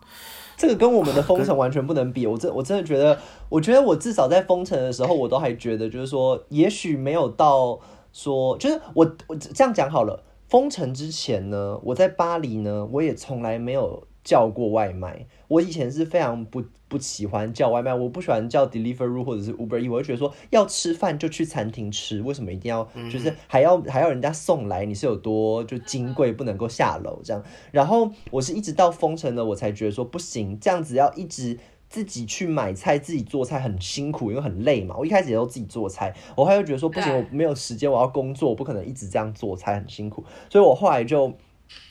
[0.55, 2.25] 这个跟我们的封城完全不能比。
[2.25, 7.77] 我真我真的觉得，我觉得我至少在封城的时候，我都还觉得就是说，也许没有到
[8.13, 10.23] 说，就是我我这样讲好了。
[10.49, 15.27] 封城之前呢，我在巴黎呢，我也从来没有叫过外卖。
[15.47, 24.85] 我以前是非常不不喜欢叫外卖，我不喜欢叫 Deliveroo 或者是 Uber E，我就觉得说要吃饭就去餐厅吃，为什么一定要就是还要还要人家送来？
[24.85, 27.43] 你是有多就金贵不能够下楼这样？
[27.71, 31.59] 然后我是一直到封城了，我才觉得说不行，这样子要一直。
[31.89, 34.95] 自己去买菜，自己做菜很辛苦，因为很累嘛。
[34.97, 40.23] 我一开始也都自己做菜，我后来又觉得说不行，我没有时间，我要工作，我不可能一直这样做菜，很辛苦。
[40.49, 41.33] 所以我后来就。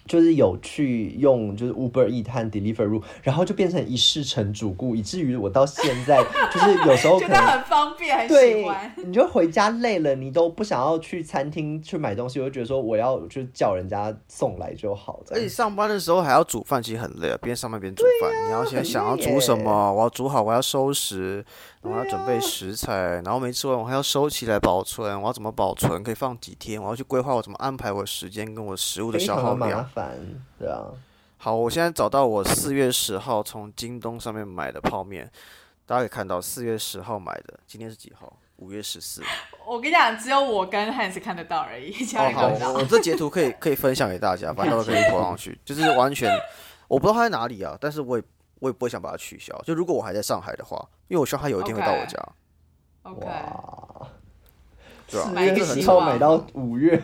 [0.08, 8.92] 就是有去用，就是 Uber E 和 Deliveroo，然后就变成一世成主顾，以至于我到现在就是有时候 觉得很方便，很喜欢。
[8.96, 15.20] 你就回家累了，你都不想要去餐厅去买东西，我就觉得说我要就叫人家送来就好。
[15.30, 18.48] 而且上班的时候还要煮饭，其实很累啊，边上班边煮饭。
[18.48, 21.44] 你要先想要煮什么，我要煮好，我要收拾。
[21.80, 25.18] 我要准备食材，然后没吃完我还要收起来保存。
[25.22, 26.02] 我要怎么保存？
[26.02, 26.82] 可以放几天？
[26.82, 29.88] 我要去规划我怎么安排我的时间跟我食物的消耗量。
[30.58, 30.86] 对啊。
[31.36, 35.30] 好，我现在找到我四月十号从京东上面买的泡面，
[35.86, 37.58] 大家可以看到四月十号买的。
[37.66, 38.32] 今天是几号？
[38.56, 39.22] 五月十四。
[39.66, 41.92] 我跟你讲，只有我跟汉斯看得到而已。
[42.16, 45.58] 哦，好，我这截图可以可以分享给大家，反正都可以拖上去。
[45.64, 46.30] 就是完全
[46.88, 48.24] 我不知道它在哪里啊，但是我也。
[48.60, 49.56] 我也不会想把它取消。
[49.64, 50.76] 就如果我还在上海的话，
[51.06, 52.18] 因为我希望它有一天会到我家。
[53.04, 54.08] 哇，
[55.06, 57.00] 对啊，四月十号买到五月，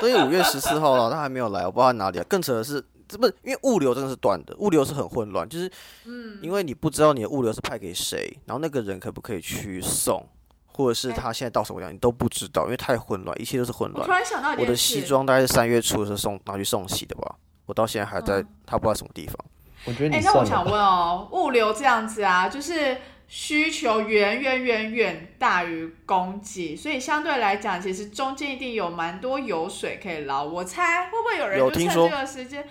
[0.00, 2.24] 都有五月十四号了，他还没有来，我不知道他哪里啊。
[2.28, 5.70] 更扯的是，这不是因为物流真的是断的，物流是很混乱，就是
[6.04, 10.26] 嗯，因为你不知道你的物流是派给谁，然后那个人可不可以去送，
[10.66, 14.04] 或者是他现在到什么样，你都不知道，因为太混乱，一切都是混乱。
[14.04, 19.36] 突然想到，我的西装大概是三月初的时候送拿去送洗的吧，我到现在还在，他不知道什么地方。
[19.84, 22.96] 我觉得，哎，那我想问哦，物流这样子啊，就是
[23.28, 30.44] 需求远远远远大于供给，所以相对来讲，其实中间一定有蛮多油水可以捞。
[30.44, 32.62] 我猜会不会有人就趁这个时间，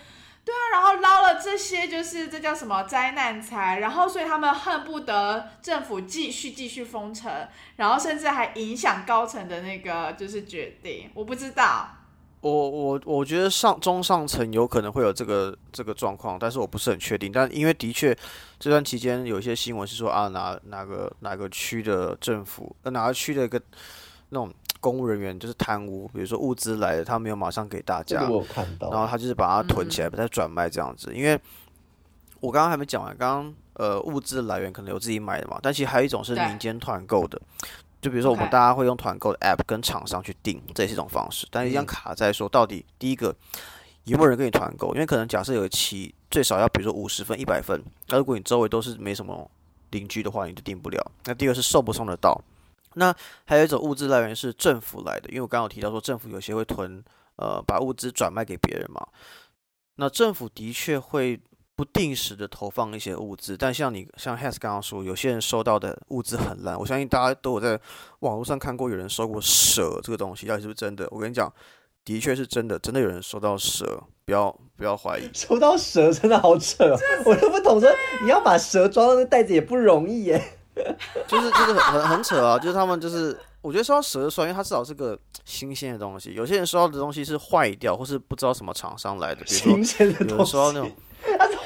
[0.45, 7.32] 对啊，然后捞了这些，就是这叫什么灾难财，然后所以他们恨不得政府继续继续封城，
[7.76, 11.89] 然后甚至还影响高层的那个就是决定，我不知道。
[12.42, 17.32] 我我我觉得上中上层有可能会有这个这个状况，但是我不是很确定。
[17.32, 18.16] 但因为的确
[18.60, 23.60] 这段期间有一些新闻是说啊哪哪个哪个区的政府呃哪个区的一个
[24.30, 31.12] 那种公务人员就是贪污，比如说物资来了他没有马上给大家，我看到，然后他就是把它囤起来，把它转卖这样子。
[31.16, 31.40] 因为
[32.42, 37.42] 我刚刚还没讲完，刚刚呃物资来源可能有自己买的嘛，但其实还有一种是民间团购的。
[38.06, 41.47] 就比如说，我们大家会用团购的 App 跟厂商去订，这也是一种方式。
[41.49, 43.36] 但一样卡在说，到底第一个
[44.03, 44.93] 有没有人跟你团购？
[44.93, 47.84] 因为可能假设有期最少要，比如说五十份、一百份。
[48.10, 49.49] 那如果你周围都是没什么
[49.89, 51.12] 邻居的话，你就订不了。
[51.24, 52.39] 那第二是送不送得到？
[52.93, 53.12] 那
[53.43, 57.03] 还有一种物资来源是政府来的，因为我刚刚有提到说，政府有些会囤，
[57.38, 59.03] 呃，把物资转卖给别人嘛。
[59.95, 61.39] 那政府的确会。
[61.76, 66.80] 不定时的投放一些物资，但像你像 Has 刚刚说，有些人收到的物资很烂。
[66.80, 67.78] 我相信大家都有在
[68.19, 71.05] 网络上看过有人收过蛇这个东西，到底是不是真的？
[71.11, 71.51] 我跟你讲，
[72.05, 75.30] 的确是真的，真的有人收到蛇，不要不要怀疑。
[75.36, 76.95] 收到蛇真的好扯，
[77.26, 77.91] 我都不懂说
[78.23, 80.41] 你要把蛇装到那袋子也不容易耶。
[81.28, 86.34] 就是就是很很扯啊，就是他们就是我觉得收到蛇算，因为它至少是个新鲜的东西。
[86.34, 90.89] 有些人收到的东西是坏掉，或是不知道什么厂商来的，比如说有人收到那种。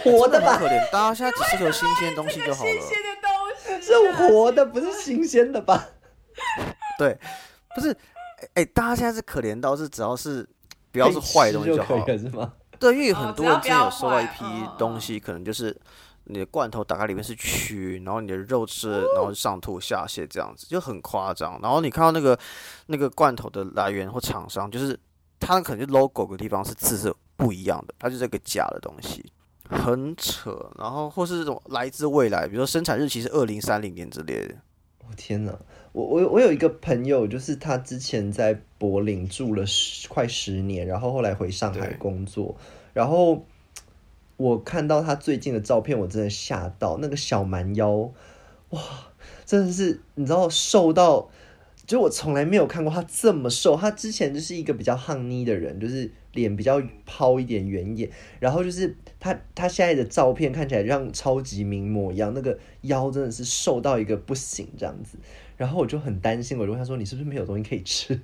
[0.04, 0.58] 活的吧？
[0.58, 2.72] 可怜，大家现在只适合新鲜东西就好了。
[2.72, 5.88] 新鲜的东西，是活的，不是新鲜的吧？
[6.98, 7.18] 对，
[7.76, 7.96] 不是，
[8.54, 10.48] 哎，大家现在是可怜到是只要是
[10.92, 12.54] 不要是坏东西就好，是吗？
[12.80, 14.44] 对，因为很多人之前有收到一批
[14.78, 15.76] 东西，可能就是
[16.26, 21.60] 你的罐头打开里面是蛆，然后你的肉吃，然后上吐下泻这样子，就很夸张。
[21.62, 22.40] 然后你看到那个
[22.86, 24.98] 那个罐头的来源或厂商，就是
[25.40, 29.30] 它可能就 logo 的地方是字是不一样的，它就是一个假的东西，
[29.70, 30.70] 很扯。
[30.78, 34.56] 然后或是这种来自未来，比如说生产日期是二零三零年之类的。
[35.08, 35.58] 我天哪！
[35.94, 42.56] 我我我有一个朋友，就是他之前在柏林住了十快十年，然后后来回上海工作，
[42.94, 43.46] 然后
[44.38, 48.12] 我看到他最近的照片，我真的吓到，那个小蛮腰，
[48.70, 48.82] 哇，
[49.46, 51.30] 真的是你知道瘦到。
[51.90, 65.18] 就我从来没有看过他这么瘦，他之前就是一个比较憨妮的人，就是脸比较抛一点圆一点，然后就是他他现在的照片看起来像超级名模一样，那个腰真的是瘦到一个不行这样子，
[65.58, 68.22] 然后我就很担心，我就问他说：“你是不是没有东西可以吃？”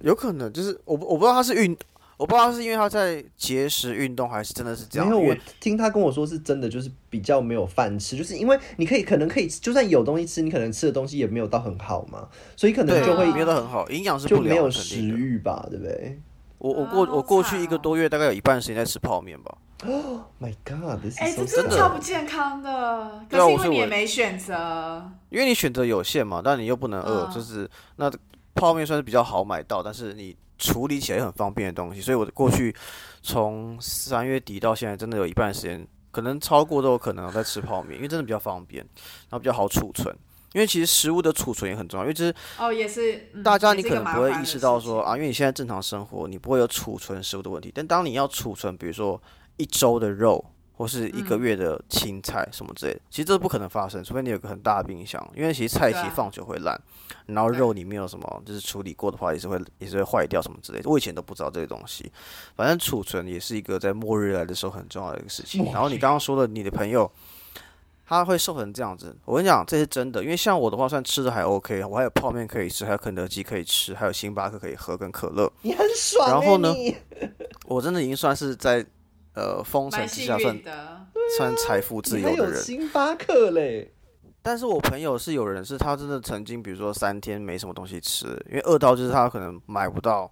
[0.00, 1.76] 有可能就是我我不知道他是运。
[2.22, 5.08] 我不知道是因为他在节食运动，还是真的是这样。
[5.08, 16.20] 没有，我听他跟我说是真的，就是比较没有饭吃，就是因为你可以可能可以，就算有东西吃，你可能吃的东西也没有到很好嘛，所以可能就会没有到很好，营养是就没有食欲吧，对不对？
[16.58, 19.58] 我我过我过去一个多月，大概有一半时间在吃泡面吧。
[19.84, 21.00] Oh my god！
[21.18, 23.26] 哎，这真的超不健康的。
[23.28, 28.08] 可是因为你也没选择，因为你选择有限嘛，但你又不能饿，就是那
[28.54, 30.36] 泡面算是比较好买到，但是你。
[30.62, 32.74] 处理起来也很方便的东西，所以我过去
[33.20, 38.82] 从三月底到现在，真的有一半时间，可能超过都有可能在吃泡面，因为真的比较方便，
[39.28, 40.16] 然后比较好储存。
[40.52, 47.72] 因为其实食物的储存也很重要，因为这是哦，也是大家你可能不会意识到说啊，因为你现在正常生活，你不会有储存食物的问题。
[47.74, 49.20] 但当你要储存，比如说
[49.56, 50.44] 一周的肉。
[50.82, 56.76] 或是一个月的青菜什么之类的，其实这不可能发生，除非你有个很大的冰箱，因为其实菜其实放久会烂，
[57.26, 60.90] 然后肉里面有什么就是处理过的话也是会也是会坏掉什么之类的。
[60.90, 62.10] 我以前都不知道这些东西，
[62.56, 65.66] 反正储存也是一个在末日来的时候很重要的一个事情。
[65.66, 67.08] 然后你刚刚说的你的朋友
[68.04, 76.28] 他会瘦成这样子，我跟你讲这是真的，因为像我的话算吃的还 OK，我还有泡面可以吃，还有肯德基可以吃，还有星巴克可以喝跟可乐，你很爽。
[76.28, 76.74] 然后呢，
[77.66, 78.84] 我真的已经算是在。
[79.34, 80.60] 呃，封城之下算
[81.38, 83.94] 算财富自由的人，星巴克嘞。
[84.42, 90.30] 但是我朋友是有人是他真的曾经，比如说三天没什么东西吃，因为饿到就是他可能买不到，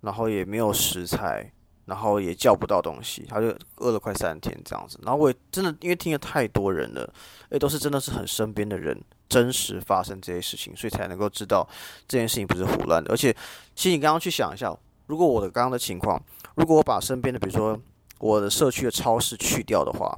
[0.00, 1.50] 然后也没有食材，
[1.86, 4.98] 然后也叫不到东西，他就饿了快三天这样子。
[5.04, 7.08] 然后我也真的因为听了太多人了，
[7.48, 11.66] 哎，都是真的是很身边的人真实发生这些事情，所以才能够知道
[12.08, 13.10] 这件事情不是胡乱的。
[13.10, 13.32] 而且，
[13.74, 14.76] 其实你刚刚去想一下，
[15.06, 16.20] 如果我的刚刚的情况，
[16.56, 17.80] 如果我把身边的比如说。
[18.18, 20.16] 我的社区的超市去掉的话，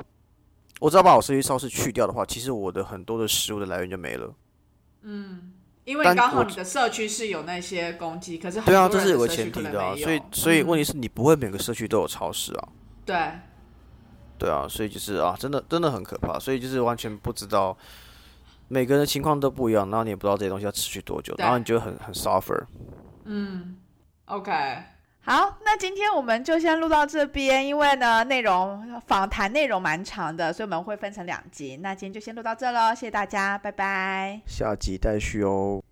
[0.81, 4.33] 我只要把我社区超市去掉的话，其实我的很多的食物的来源就没了。
[5.03, 5.53] 嗯，
[5.85, 9.95] 因为刚好你的社区是有那些攻击，可是对啊，这是有个前提的啊。
[9.97, 12.69] 所以，所以问题是你不会每个社区都有超市啊。
[13.05, 13.17] 对，
[14.39, 16.39] 对啊，所以就是啊，真的真的很可怕。
[16.39, 17.77] 所以就是完全不知道
[18.69, 22.65] 每个人的情况都不一样，然后你也不知道这些东西要持续多久，然后你就很很 suffer。
[23.25, 23.77] 嗯
[24.27, 24.53] ，OK。
[25.29, 31.77] 好，那今天我们就先录到这边，因为呢，内容访谈内容蛮长的，所以我们会分成两集。
[31.83, 35.83] 那今天就先录到这喽，谢谢大家，拜拜，下集待续哦。